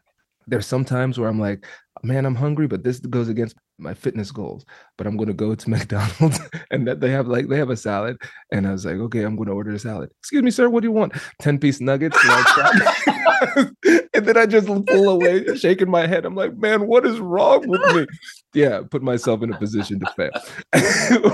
There's 0.50 0.66
some 0.66 0.84
times 0.84 1.18
where 1.18 1.28
I'm 1.28 1.40
like, 1.40 1.66
man, 2.02 2.26
I'm 2.26 2.34
hungry, 2.34 2.66
but 2.66 2.82
this 2.82 3.00
goes 3.00 3.28
against 3.28 3.56
my 3.78 3.94
fitness 3.94 4.30
goals. 4.30 4.64
But 4.98 5.06
I'm 5.06 5.16
gonna 5.16 5.32
go 5.32 5.54
to 5.54 5.70
McDonald's 5.74 6.40
and 6.70 6.86
that 6.86 7.00
they 7.00 7.10
have 7.10 7.28
like 7.28 7.48
they 7.48 7.56
have 7.56 7.70
a 7.70 7.76
salad. 7.76 8.16
And 8.52 8.66
I 8.66 8.72
was 8.72 8.84
like, 8.84 8.96
okay, 8.96 9.22
I'm 9.22 9.36
gonna 9.36 9.54
order 9.54 9.70
a 9.70 9.78
salad. 9.78 10.10
Excuse 10.20 10.42
me, 10.42 10.50
sir, 10.50 10.68
what 10.68 10.82
do 10.82 10.88
you 10.88 10.92
want? 10.92 11.14
10 11.40 11.58
piece 11.58 11.80
nuggets. 11.80 12.18
large 12.24 12.46
and 14.14 14.26
then 14.26 14.36
I 14.36 14.46
just 14.46 14.66
pull 14.66 15.08
away, 15.08 15.56
shaking 15.56 15.90
my 15.90 16.06
head. 16.06 16.24
I'm 16.24 16.34
like, 16.34 16.56
man, 16.56 16.86
what 16.86 17.06
is 17.06 17.18
wrong 17.18 17.66
with 17.66 17.80
me? 17.94 18.06
Yeah, 18.52 18.80
put 18.90 19.02
myself 19.02 19.42
in 19.42 19.52
a 19.52 19.58
position 19.58 20.00
to 20.00 20.12
fail. 20.16 20.30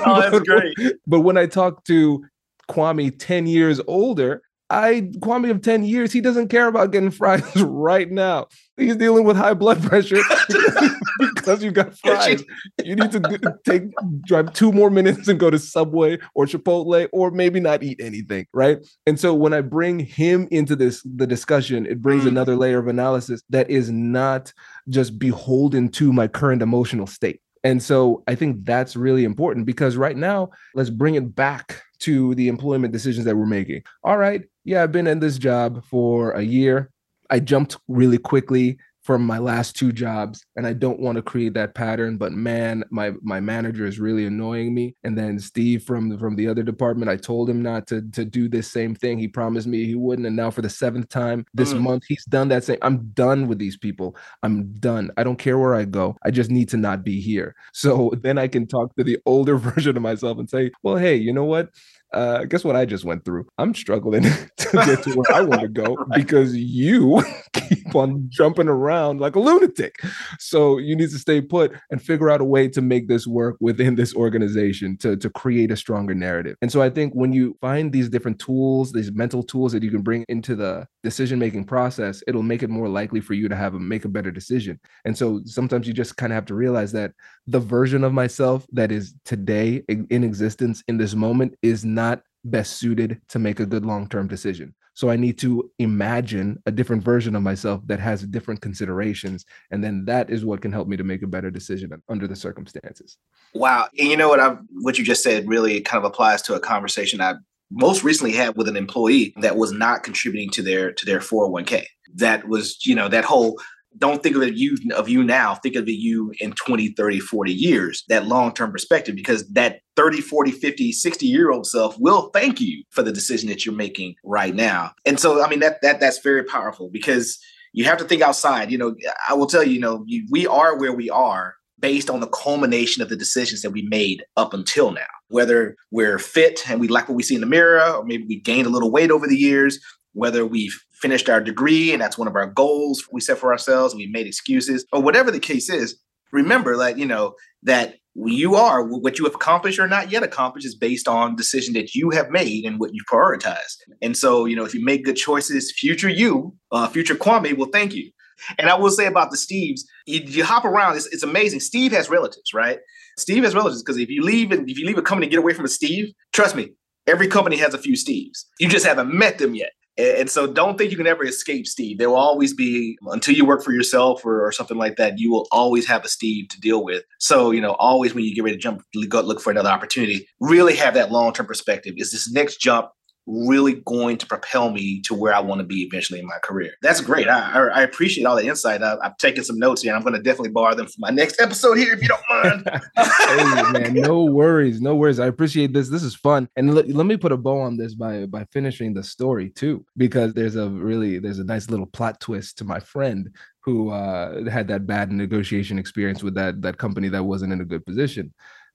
Oh, 0.07 0.21
that's 0.21 0.39
great. 0.49 0.77
But 1.07 1.21
when 1.21 1.37
I 1.37 1.47
talk 1.47 1.85
to 1.85 2.25
Kwame 2.71 3.15
10 3.19 3.47
years 3.47 3.81
older, 3.87 4.43
I 4.69 5.11
Kwame 5.19 5.51
of 5.51 5.63
10 5.63 5.85
years, 5.85 6.13
he 6.13 6.21
doesn't 6.21 6.49
care 6.49 6.67
about 6.67 6.91
getting 6.91 7.11
fries 7.13 7.45
right 7.63 8.11
now. 8.11 8.49
He's 8.77 8.97
dealing 8.97 9.25
with 9.25 9.37
high 9.37 9.55
blood 9.55 9.83
pressure 9.83 10.17
because 11.35 11.63
you 11.63 11.71
got 11.71 11.97
fries. 11.97 12.43
You 12.85 12.97
need 12.97 13.13
to 13.13 13.55
take 13.65 13.83
drive 14.27 14.53
two 14.53 14.73
more 14.73 14.91
minutes 14.91 15.29
and 15.29 15.39
go 15.39 15.51
to 15.51 15.59
Subway 15.59 16.19
or 16.35 16.47
Chipotle 16.47 17.09
or 17.13 17.31
maybe 17.31 17.61
not 17.61 17.83
eat 17.83 18.01
anything, 18.01 18.47
right? 18.53 18.79
And 19.07 19.19
so 19.19 19.35
when 19.35 19.55
I 19.55 19.61
bring 19.61 20.01
him 20.01 20.49
into 20.51 20.75
this 20.77 21.03
the 21.05 21.27
discussion, 21.27 21.87
it 21.87 22.03
brings 22.03 22.25
Mm. 22.25 22.29
another 22.29 22.57
layer 22.57 22.79
of 22.79 22.89
analysis 22.89 23.43
that 23.51 23.71
is 23.71 23.91
not 23.91 24.53
just 24.89 25.19
beholden 25.19 25.89
to 25.91 26.13
my 26.13 26.27
current 26.29 26.61
emotional 26.63 27.07
state. 27.07 27.41
And 27.65 27.83
so 27.83 28.23
I 28.29 28.35
think 28.35 28.65
that's 28.65 28.95
really 28.97 29.25
important 29.25 29.67
because 29.67 29.97
right 29.97 30.17
now, 30.17 30.51
let's 30.75 30.91
bring 30.91 31.15
it 31.17 31.35
back 31.35 31.83
to 32.01 32.35
the 32.35 32.49
employment 32.49 32.93
decisions 32.93 33.25
that 33.25 33.37
we're 33.37 33.47
making. 33.47 33.83
All 34.05 34.19
right, 34.19 34.43
yeah, 34.67 34.83
I've 34.83 34.93
been 34.93 35.07
in 35.07 35.21
this 35.21 35.39
job 35.39 35.85
for 35.85 36.33
a 36.33 36.43
year. 36.43 36.91
I 37.31 37.41
jumped 37.41 37.77
really 37.89 38.19
quickly 38.19 38.79
from 39.03 39.25
my 39.25 39.39
last 39.39 39.77
two 39.77 39.93
jobs 39.93 40.45
and 40.57 40.67
I 40.67 40.73
don't 40.73 40.99
want 40.99 41.15
to 41.15 41.23
create 41.23 41.55
that 41.55 41.77
pattern 41.77 42.17
but 42.17 42.33
man 42.33 42.83
my 42.91 43.13
my 43.23 43.39
manager 43.39 43.87
is 43.87 44.01
really 44.01 44.27
annoying 44.27 44.75
me. 44.75 44.97
And 45.05 45.17
then 45.17 45.39
Steve 45.39 45.85
from 45.85 46.09
the, 46.09 46.19
from 46.19 46.35
the 46.35 46.49
other 46.49 46.65
department 46.65 47.09
I 47.09 47.17
told 47.17 47.49
him 47.49 47.63
not 47.63 47.87
to 47.87 48.03
to 48.11 48.25
do 48.25 48.49
this 48.49 48.69
same 48.69 48.97
thing. 48.97 49.17
He 49.19 49.29
promised 49.29 49.69
me 49.69 49.85
he 49.85 49.95
wouldn't 49.95 50.27
and 50.27 50.35
now 50.35 50.51
for 50.51 50.61
the 50.61 50.69
seventh 50.69 51.09
time 51.09 51.47
this 51.55 51.73
Mm. 51.73 51.83
month 51.83 52.03
he's 52.09 52.25
done 52.25 52.49
that 52.49 52.65
same 52.65 52.79
I'm 52.83 53.11
done 53.15 53.47
with 53.47 53.61
these 53.61 53.77
people. 53.77 54.17
I'm 54.43 54.73
done. 54.75 55.13
I 55.17 55.23
don't 55.23 55.39
care 55.39 55.57
where 55.59 55.77
I 55.77 55.85
go. 55.85 56.17
I 56.25 56.33
just 56.33 56.51
need 56.51 56.69
to 56.71 56.77
not 56.77 57.05
be 57.05 57.21
here. 57.21 57.55
So 57.73 58.11
then 58.25 58.39
I 58.39 58.49
can 58.49 58.67
talk 58.67 58.95
to 58.97 59.05
the 59.05 59.19
older 59.25 59.57
version 59.69 59.97
of 59.97 60.03
myself 60.03 60.39
and 60.39 60.51
say 60.51 60.73
well 60.83 60.97
hey 60.97 61.15
you 61.15 61.33
know 61.33 61.45
what 61.45 61.71
uh, 62.13 62.45
guess 62.45 62.65
what 62.65 62.77
I 62.77 62.85
just 62.85 63.05
went 63.05 63.25
through? 63.25 63.47
I'm 63.59 63.75
struggling 63.75 64.23
to 64.57 64.69
get 64.73 65.03
to 65.05 65.15
where 65.15 65.37
I 65.37 65.43
want 65.43 65.63
to 65.63 65.69
go 65.69 65.97
because 66.15 66.57
you 66.57 67.23
keep 67.53 67.95
on 67.95 68.27
jumping 68.29 68.69
around 68.69 69.21
like 69.21 69.37
a 69.37 69.41
lunatic. 69.41 69.97
So 70.39 70.79
you 70.79 70.97
need 70.97 71.11
to 71.11 71.19
stay 71.19 71.41
put 71.41 71.73
and 71.91 72.01
figure 72.01 72.31
out 72.31 72.41
a 72.41 72.45
way 72.45 72.69
to 72.69 72.81
make 72.81 73.09
this 73.09 73.27
work 73.27 73.57
within 73.61 73.95
this 73.95 74.15
organization 74.15 74.97
to, 74.99 75.17
to 75.17 75.31
create 75.31 75.71
a 75.71 75.77
stronger 75.77 76.15
narrative. 76.15 76.57
And 76.63 76.71
so 76.71 76.83
I 76.83 76.91
think 76.91 77.13
when 77.15 77.33
you 77.33 77.57
find 77.61 77.93
these 77.93 78.09
different 78.09 78.39
tools, 78.39 78.93
these 78.93 79.13
mental 79.13 79.43
tools 79.43 79.73
that 79.73 79.83
you 79.83 79.91
can 79.91 80.03
bring 80.03 80.25
into 80.29 80.55
the 80.55 80.87
decision 81.03 81.39
making 81.39 81.65
process, 81.65 82.23
it'll 82.27 82.43
make 82.43 82.63
it 82.63 82.71
more 82.71 82.89
likely 82.89 83.21
for 83.21 83.35
you 83.35 83.49
to 83.49 83.57
have 83.57 83.75
a 83.75 83.81
make 83.81 84.05
a 84.05 84.09
better 84.09 84.31
decision. 84.31 84.79
And 85.05 85.17
so 85.17 85.41
sometimes 85.45 85.87
you 85.87 85.93
just 85.93 86.17
kind 86.17 86.33
of 86.33 86.35
have 86.35 86.47
to 86.47 86.55
realize 86.55 86.93
that 86.93 87.13
the 87.47 87.61
version 87.61 88.05
of 88.05 88.13
myself 88.13 88.67
that 88.73 88.91
is 88.91 89.15
today 89.25 89.83
in 89.89 90.07
in 90.11 90.25
existence 90.25 90.83
in 90.89 90.97
this 90.97 91.15
moment 91.15 91.55
is 91.63 91.85
not 91.97 92.23
best 92.45 92.77
suited 92.77 93.21
to 93.31 93.41
make 93.41 93.59
a 93.59 93.67
good 93.67 93.85
long-term 93.85 94.29
decision. 94.29 94.73
So 94.95 95.11
I 95.11 95.17
need 95.17 95.37
to 95.39 95.71
imagine 95.79 96.63
a 96.65 96.71
different 96.71 97.03
version 97.03 97.37
of 97.37 97.43
myself 97.43 97.83
that 97.87 98.01
has 98.01 98.23
different 98.23 98.63
considerations 98.63 99.45
and 99.71 99.85
then 99.85 100.07
that 100.07 100.31
is 100.31 100.43
what 100.43 100.63
can 100.63 100.73
help 100.73 100.89
me 100.89 100.97
to 100.97 101.05
make 101.05 101.23
a 101.23 101.27
better 101.27 101.51
decision 101.51 101.91
under 102.09 102.27
the 102.27 102.37
circumstances. 102.37 103.19
Wow. 103.53 103.89
And 103.99 104.09
you 104.09 104.17
know 104.17 104.29
what 104.29 104.41
I 104.41 104.57
what 104.81 104.97
you 104.97 105.05
just 105.05 105.23
said 105.23 105.47
really 105.47 105.83
kind 105.83 106.03
of 106.03 106.11
applies 106.11 106.41
to 106.43 106.55
a 106.55 106.61
conversation 106.61 107.21
I 107.21 107.35
most 107.71 108.05
recently 108.05 108.33
had 108.33 108.57
with 108.57 108.69
an 108.69 108.77
employee 108.77 109.35
that 109.41 109.57
was 109.57 109.73
not 109.73 110.03
contributing 110.03 110.51
to 110.51 110.63
their 110.63 110.93
to 110.93 111.05
their 111.05 111.21
401k. 111.21 111.85
That 112.15 112.49
was, 112.49 112.79
you 112.87 112.95
know, 112.95 113.09
that 113.09 113.25
whole 113.25 113.61
don't 113.99 114.23
think 114.23 114.37
of 114.37 114.43
it 114.43 114.55
you 114.55 114.77
of 114.95 115.09
you 115.09 115.23
now, 115.23 115.55
think 115.55 115.77
of 115.77 115.89
it 115.89 115.93
you 115.93 116.33
in 116.41 116.53
20, 116.53 116.91
30, 116.91 117.21
40 117.21 117.53
years, 117.53 118.05
that 118.09 118.27
long-term 118.27 118.73
perspective, 118.73 119.15
because 119.15 119.49
that 119.51 119.81
30, 119.97 120.21
40, 120.21 120.51
50, 120.51 120.93
60 120.93 121.27
year 121.27 121.51
old 121.51 121.67
self 121.67 121.97
will 121.99 122.31
thank 122.31 122.61
you 122.61 122.83
for 122.91 123.03
the 123.03 123.13
decision 123.13 123.49
that 123.49 123.65
you're 123.65 123.75
making 123.75 124.15
right 124.25 124.55
now. 124.55 124.93
And 125.05 125.19
so, 125.19 125.45
I 125.45 125.49
mean, 125.49 125.61
that 125.61 125.81
that 125.83 126.01
that's 126.01 126.19
very 126.21 126.45
powerful 126.45 126.91
because 126.93 127.39
you 127.73 127.85
have 127.85 127.99
to 127.99 128.05
think 128.05 128.23
outside. 128.23 128.71
You 128.71 128.79
know, 128.79 128.95
I 129.29 129.35
will 129.35 129.47
tell 129.47 129.63
you, 129.63 129.75
you 129.75 129.81
know, 129.81 130.05
you, 130.07 130.27
we 130.31 130.47
are 130.47 130.79
where 130.79 130.93
we 130.93 131.11
are 131.11 131.55
based 131.79 132.09
on 132.09 132.21
the 132.21 132.29
culmination 132.29 133.03
of 133.03 133.09
the 133.09 133.17
decisions 133.17 133.63
that 133.63 133.71
we 133.71 133.83
made 133.83 134.25
up 134.37 134.55
until 134.55 134.93
now. 134.93 135.03
Whether 135.29 135.77
we're 135.91 136.19
fit 136.19 136.69
and 136.71 136.81
we 136.81 136.89
like 136.89 137.09
what 137.09 137.17
we 137.17 137.23
see 137.23 137.35
in 137.35 137.41
the 137.41 137.47
mirror, 137.47 137.83
or 137.83 138.05
maybe 138.05 138.25
we 138.27 138.41
gained 138.41 138.67
a 138.67 138.71
little 138.71 138.91
weight 138.91 139.11
over 139.11 139.27
the 139.27 139.37
years, 139.37 139.79
whether 140.13 140.47
we've 140.47 140.83
finished 141.01 141.29
our 141.29 141.41
degree 141.41 141.93
and 141.93 142.01
that's 142.01 142.19
one 142.19 142.29
of 142.29 142.37
our 142.37 142.47
goals 142.47 143.05
we 143.13 143.21
set 143.21 143.39
for 143.39 143.53
ourselves 143.53 143.95
we 143.95 144.07
made 144.07 144.27
excuses, 144.27 144.85
or 144.93 145.03
whatever 145.03 145.31
the 145.31 145.41
case 145.41 145.69
is, 145.69 145.99
remember 146.33 146.77
that, 146.77 146.99
you 146.99 147.07
know, 147.07 147.35
that 147.63 147.97
you 148.15 148.55
are 148.55 148.83
what 148.83 149.19
you 149.19 149.27
have 149.27 149.35
accomplished 149.35 149.79
or 149.79 149.87
not 149.87 150.11
yet 150.11 150.23
accomplished 150.23 150.67
is 150.67 150.75
based 150.75 151.07
on 151.07 151.37
decision 151.37 151.75
that 151.75 151.95
you 151.95 152.11
have 152.11 152.31
made 152.31 152.65
and 152.65 152.81
what 152.81 152.95
you 152.95 153.03
prioritize. 153.11 153.77
And 154.01 154.17
so, 154.17 154.47
you 154.47 154.57
know, 154.57 154.65
if 154.65 154.73
you 154.73 154.83
make 154.83 155.05
good 155.05 155.17
choices, 155.17 155.73
future 155.77 156.09
you, 156.09 156.55
uh, 156.73 156.89
future 156.89 157.15
Kwame 157.15 157.57
will 157.57 157.67
thank 157.67 157.95
you. 157.95 158.11
And 158.59 158.71
I 158.71 158.75
will 158.75 158.91
say 158.91 159.07
about 159.07 159.31
the 159.31 159.37
Steves, 159.37 159.81
you, 160.07 160.21
you 160.21 160.45
hop 160.45 160.65
around, 160.65 160.97
it's, 160.97 161.07
it's 161.07 161.23
amazing. 161.23 161.61
Steve 161.61 161.93
has 161.93 162.09
relatives, 162.09 162.55
right? 162.55 162.79
Steve 163.19 163.45
has 163.45 163.55
relatives 163.55 163.83
because 163.83 163.99
if 163.99 164.09
you 164.09 164.23
leave 164.23 164.53
and 164.53 164.69
if 164.69 164.79
you 164.79 164.87
leave 164.87 164.99
a 164.99 165.03
company 165.03 165.27
get 165.27 165.39
away 165.39 165.53
from 165.53 165.65
a 165.65 165.69
Steve, 165.69 166.13
trust 166.33 166.57
me, 166.57 166.71
every 167.07 167.29
company 167.29 167.57
has 167.57 167.75
a 167.75 167.79
few 167.79 167.95
Steves. 167.95 168.45
You 168.61 168.69
just 168.69 168.87
haven't 168.87 169.13
met 169.13 169.39
them 169.39 169.55
yet. 169.55 169.71
And, 169.99 170.29
so 170.31 170.47
don't 170.47 170.77
think 170.77 170.91
you 170.91 170.97
can 170.97 171.07
ever 171.07 171.25
escape 171.25 171.67
Steve. 171.67 171.99
There 171.99 172.11
will 172.11 172.17
always 172.17 172.53
be 172.53 172.99
until 173.07 173.35
you 173.35 173.47
work 173.47 173.63
for 173.63 173.73
yourself 173.73 174.25
or, 174.25 174.47
or 174.47 174.53
something 174.53 174.77
like 174.77 174.97
that, 174.97 175.19
you 175.19 175.31
will 175.31 175.47
always 175.51 175.87
have 175.87 176.05
a 176.05 176.09
Steve 176.09 176.49
to 176.51 176.61
deal 176.61 176.85
with. 176.85 177.05
So, 177.19 177.51
you 177.51 177.61
know, 177.61 177.73
always 177.79 178.15
when 178.15 178.25
you 178.25 178.35
get 178.35 178.45
ready 178.45 178.57
to 178.57 178.63
jump, 178.63 178.83
go 179.09 179.21
look 179.21 179.41
for 179.41 179.51
another 179.51 179.71
opportunity, 179.71 180.29
really 180.41 180.77
have 180.77 180.95
that 180.95 181.11
long-term 181.11 181.47
perspective. 181.47 181.95
Is 181.97 182.13
this 182.13 182.31
next 182.31 182.61
jump 182.61 182.91
really 183.27 183.75
going 183.87 184.17
to 184.19 184.27
propel 184.27 184.71
me 184.71 185.01
to 185.01 185.15
where 185.15 185.35
I 185.35 185.41
want 185.41 185.59
to 185.59 185.65
be 185.65 185.83
eventually 185.83 186.21
in 186.21 186.27
my 186.27 186.39
career. 186.43 186.75
That's 186.81 187.01
great. 187.01 187.29
I, 187.29 187.67
I, 187.69 187.83
appreciate 187.83 188.25
all 188.25 188.37
the 188.37 188.47
insight. 188.47 188.83
I, 188.83 188.97
I've 189.03 189.17
taken 189.17 189.43
some 189.43 189.59
notes 189.59 189.83
here. 189.83 189.95
I'm 189.95 190.03
going 190.03 190.15
to 190.15 190.23
definitely 190.23 190.51
borrow 190.51 190.75
them 190.75 190.87
for 190.87 190.99
my 190.99 191.11
next 191.11 191.41
episode 191.41 191.77
here, 191.77 191.95
if 191.95 192.03
you 192.03 192.09
don't 192.09 192.23
mind. 192.31 192.83
hey 192.97 193.73
man, 193.73 193.95
no 193.95 194.25
worries, 194.25 194.81
no 194.81 194.95
worries. 194.95 195.19
I 195.19 195.27
appreciate 195.27 195.73
this. 195.73 195.89
This 195.89 196.05
is 196.05 196.15
fun. 196.15 196.49
And 196.57 196.75
let, 196.75 196.89
let 196.89 197.07
me 197.07 197.17
put 197.17 197.33
a 197.33 197.37
bow 197.37 197.61
on 197.61 197.77
this 197.77 197.95
by 197.95 198.27
by 198.27 198.45
finishing 198.53 198.95
the 198.95 199.03
story 199.03 199.51
too, 199.51 199.85
because 199.97 200.33
there's 200.35 200.57
a 200.57 200.69
really 200.69 201.19
there's 201.19 201.41
a 201.41 201.45
nice 201.45 201.69
little 201.69 201.87
plot 201.87 202.21
twist 202.21 202.59
to 202.59 202.65
my 202.65 202.79
friend 202.79 203.31
who 203.61 203.91
uh, 203.91 204.49
had 204.49 204.69
that 204.69 204.87
bad 204.87 205.11
negotiation 205.11 205.79
experience 205.79 206.23
with 206.23 206.35
that 206.35 206.63
that 206.63 206.79
company 206.79 207.09
that 207.09 207.25
wasn't 207.25 207.53
in 207.53 207.61
a 207.61 207.65
good 207.65 207.85
position. 207.85 208.33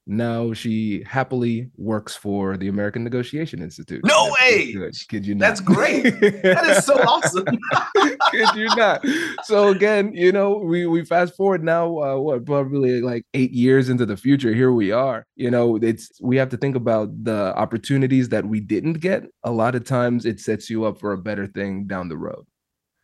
Now 0.08 0.54
she 0.54 1.04
happily 1.04 1.70
works 1.78 2.16
for 2.16 2.58
the 2.58 2.68
American 2.68 3.04
Negotiation 3.04 3.62
Institute. 3.62 4.02
No 4.04 4.26
That's 4.26 4.42
way! 4.42 4.74
Good. 4.74 4.96
Kid 5.10 5.26
you 5.28 5.36
not. 5.36 5.48
That's 5.48 5.62
great. 5.62 6.04
That 6.20 6.66
is 6.66 6.86
so 6.86 6.96
awesome. 7.04 7.46
Kid 8.32 8.50
you 8.56 8.68
not. 8.76 9.06
So 9.44 9.68
again, 9.68 10.12
you 10.14 10.32
know, 10.32 10.58
we 10.58 10.88
we 10.88 11.06
fast 11.06 11.36
forward 11.36 11.64
now, 11.64 11.98
uh, 12.00 12.18
what 12.18 12.46
probably 12.46 13.02
like 13.02 13.26
eight 13.34 13.52
years 13.52 13.90
into 13.90 14.06
the 14.06 14.18
future. 14.18 14.54
Here 14.54 14.72
we 14.72 14.92
are. 14.92 15.26
You 15.36 15.52
know, 15.52 15.78
it's 15.78 16.12
we 16.20 16.36
have 16.38 16.50
to 16.50 16.58
think 16.58 16.76
about 16.76 17.24
the 17.24 17.56
opportunities 17.56 18.30
that 18.30 18.46
we 18.46 18.60
didn't 18.60 18.94
get. 18.94 19.26
A 19.44 19.52
lot 19.52 19.76
of 19.76 19.84
times, 19.86 20.26
it 20.26 20.40
sets 20.40 20.70
you 20.70 20.86
up 20.86 21.00
for 21.00 21.14
a 21.14 21.18
better 21.18 21.46
thing 21.46 21.86
down 21.86 22.10
the 22.10 22.18
road. 22.18 22.46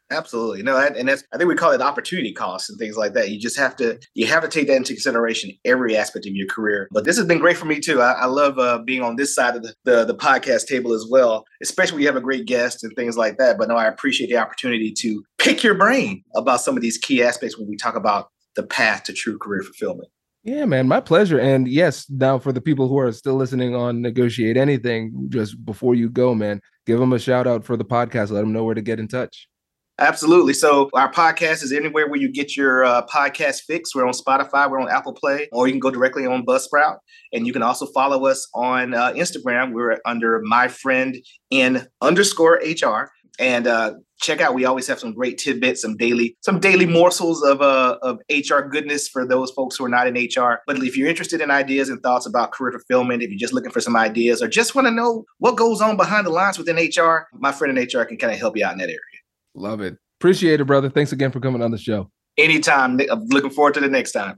Absolutely. 0.09 0.63
No, 0.63 0.77
and 0.77 1.09
that's 1.09 1.23
I 1.33 1.37
think 1.37 1.49
we 1.49 1.55
call 1.55 1.71
it 1.71 1.81
opportunity 1.81 2.31
costs 2.31 2.69
and 2.69 2.79
things 2.79 2.95
like 2.95 3.13
that. 3.13 3.29
You 3.29 3.39
just 3.39 3.57
have 3.57 3.75
to 3.77 3.99
you 4.13 4.25
have 4.27 4.41
to 4.41 4.47
take 4.47 4.67
that 4.67 4.77
into 4.77 4.93
consideration 4.93 5.51
every 5.65 5.97
aspect 5.97 6.25
of 6.25 6.33
your 6.33 6.47
career. 6.47 6.87
But 6.91 7.03
this 7.03 7.17
has 7.17 7.25
been 7.25 7.39
great 7.39 7.57
for 7.57 7.65
me 7.65 7.79
too. 7.81 8.01
I, 8.01 8.13
I 8.13 8.25
love 8.25 8.57
uh, 8.57 8.79
being 8.79 9.01
on 9.01 9.17
this 9.17 9.35
side 9.35 9.57
of 9.57 9.63
the, 9.63 9.73
the 9.83 10.05
the 10.05 10.15
podcast 10.15 10.67
table 10.67 10.93
as 10.93 11.05
well, 11.09 11.43
especially 11.61 11.95
when 11.95 12.01
you 12.03 12.07
have 12.07 12.15
a 12.15 12.21
great 12.21 12.45
guest 12.45 12.83
and 12.83 12.95
things 12.95 13.17
like 13.17 13.37
that. 13.37 13.57
But 13.57 13.67
no, 13.67 13.75
I 13.75 13.85
appreciate 13.85 14.29
the 14.29 14.37
opportunity 14.37 14.93
to 14.93 15.23
pick 15.39 15.61
your 15.61 15.75
brain 15.75 16.23
about 16.35 16.61
some 16.61 16.77
of 16.77 16.81
these 16.81 16.97
key 16.97 17.21
aspects 17.21 17.57
when 17.57 17.67
we 17.67 17.75
talk 17.75 17.95
about 17.95 18.29
the 18.55 18.63
path 18.63 19.03
to 19.03 19.13
true 19.13 19.37
career 19.37 19.61
fulfillment. 19.61 20.09
Yeah, 20.43 20.63
man, 20.63 20.87
my 20.87 21.01
pleasure. 21.01 21.37
And 21.37 21.67
yes, 21.67 22.09
now 22.09 22.39
for 22.39 22.53
the 22.53 22.61
people 22.61 22.87
who 22.87 22.97
are 22.97 23.11
still 23.11 23.35
listening 23.35 23.75
on 23.75 24.01
Negotiate 24.01 24.55
Anything, 24.55 25.27
just 25.27 25.63
before 25.65 25.93
you 25.93 26.09
go, 26.09 26.33
man, 26.33 26.61
give 26.85 26.99
them 26.99 27.11
a 27.11 27.19
shout 27.19 27.47
out 27.47 27.65
for 27.65 27.75
the 27.75 27.83
podcast. 27.83 28.31
Let 28.31 28.39
them 28.39 28.53
know 28.53 28.63
where 28.63 28.73
to 28.73 28.81
get 28.81 28.97
in 28.97 29.09
touch. 29.09 29.49
Absolutely. 29.99 30.53
So 30.53 30.91
our 30.93 31.11
podcast 31.11 31.63
is 31.63 31.73
anywhere 31.73 32.07
where 32.07 32.19
you 32.19 32.31
get 32.31 32.55
your 32.55 32.85
uh, 32.85 33.05
podcast 33.07 33.61
fix. 33.61 33.95
We're 33.95 34.05
on 34.05 34.13
Spotify, 34.13 34.69
we're 34.69 34.79
on 34.79 34.89
Apple 34.89 35.13
Play, 35.13 35.49
or 35.51 35.67
you 35.67 35.73
can 35.73 35.79
go 35.79 35.89
directly 35.89 36.27
on 36.27 36.45
Buzzsprout. 36.45 36.97
And 37.33 37.47
you 37.47 37.53
can 37.53 37.63
also 37.63 37.87
follow 37.87 38.27
us 38.27 38.47
on 38.53 38.93
uh, 38.93 39.13
Instagram. 39.13 39.73
We're 39.73 39.97
under 40.05 40.39
my 40.43 40.67
friend 40.67 41.17
in 41.49 41.87
underscore 41.99 42.61
HR. 42.63 43.09
And 43.39 43.65
uh, 43.65 43.93
check 44.19 44.39
out. 44.39 44.53
We 44.53 44.65
always 44.65 44.87
have 44.87 44.99
some 44.99 45.13
great 45.13 45.37
tidbits, 45.37 45.81
some 45.81 45.95
daily, 45.95 46.35
some 46.41 46.59
daily 46.59 46.87
morsels 46.87 47.43
of 47.43 47.61
uh, 47.61 47.97
of 48.01 48.19
HR 48.31 48.61
goodness 48.61 49.07
for 49.07 49.27
those 49.27 49.51
folks 49.51 49.77
who 49.77 49.85
are 49.85 49.89
not 49.89 50.07
in 50.07 50.15
HR. 50.15 50.59
But 50.65 50.77
if 50.77 50.97
you're 50.97 51.07
interested 51.07 51.39
in 51.41 51.51
ideas 51.51 51.89
and 51.89 52.01
thoughts 52.01 52.25
about 52.25 52.51
career 52.51 52.71
fulfillment, 52.71 53.21
if 53.21 53.29
you're 53.29 53.37
just 53.37 53.53
looking 53.53 53.71
for 53.71 53.81
some 53.81 53.95
ideas 53.95 54.41
or 54.41 54.47
just 54.47 54.73
want 54.73 54.87
to 54.87 54.91
know 54.91 55.25
what 55.37 55.55
goes 55.55 55.81
on 55.81 55.97
behind 55.97 56.25
the 56.25 56.31
lines 56.31 56.57
within 56.57 56.77
HR, 56.77 57.27
my 57.33 57.51
friend 57.51 57.77
in 57.77 57.83
HR 57.83 58.05
can 58.05 58.17
kind 58.17 58.33
of 58.33 58.39
help 58.39 58.57
you 58.57 58.65
out 58.65 58.71
in 58.71 58.79
that 58.79 58.89
area. 58.89 59.16
Love 59.57 59.81
it. 59.81 59.97
Appreciate 60.19 60.61
it, 60.61 60.65
brother. 60.65 60.89
Thanks 60.89 61.11
again 61.11 61.31
for 61.31 61.39
coming 61.39 61.61
on 61.61 61.71
the 61.71 61.77
show. 61.77 62.09
Anytime. 62.37 62.99
I'm 63.11 63.25
looking 63.27 63.49
forward 63.49 63.73
to 63.73 63.79
the 63.79 63.87
next 63.87 64.11
time. 64.11 64.37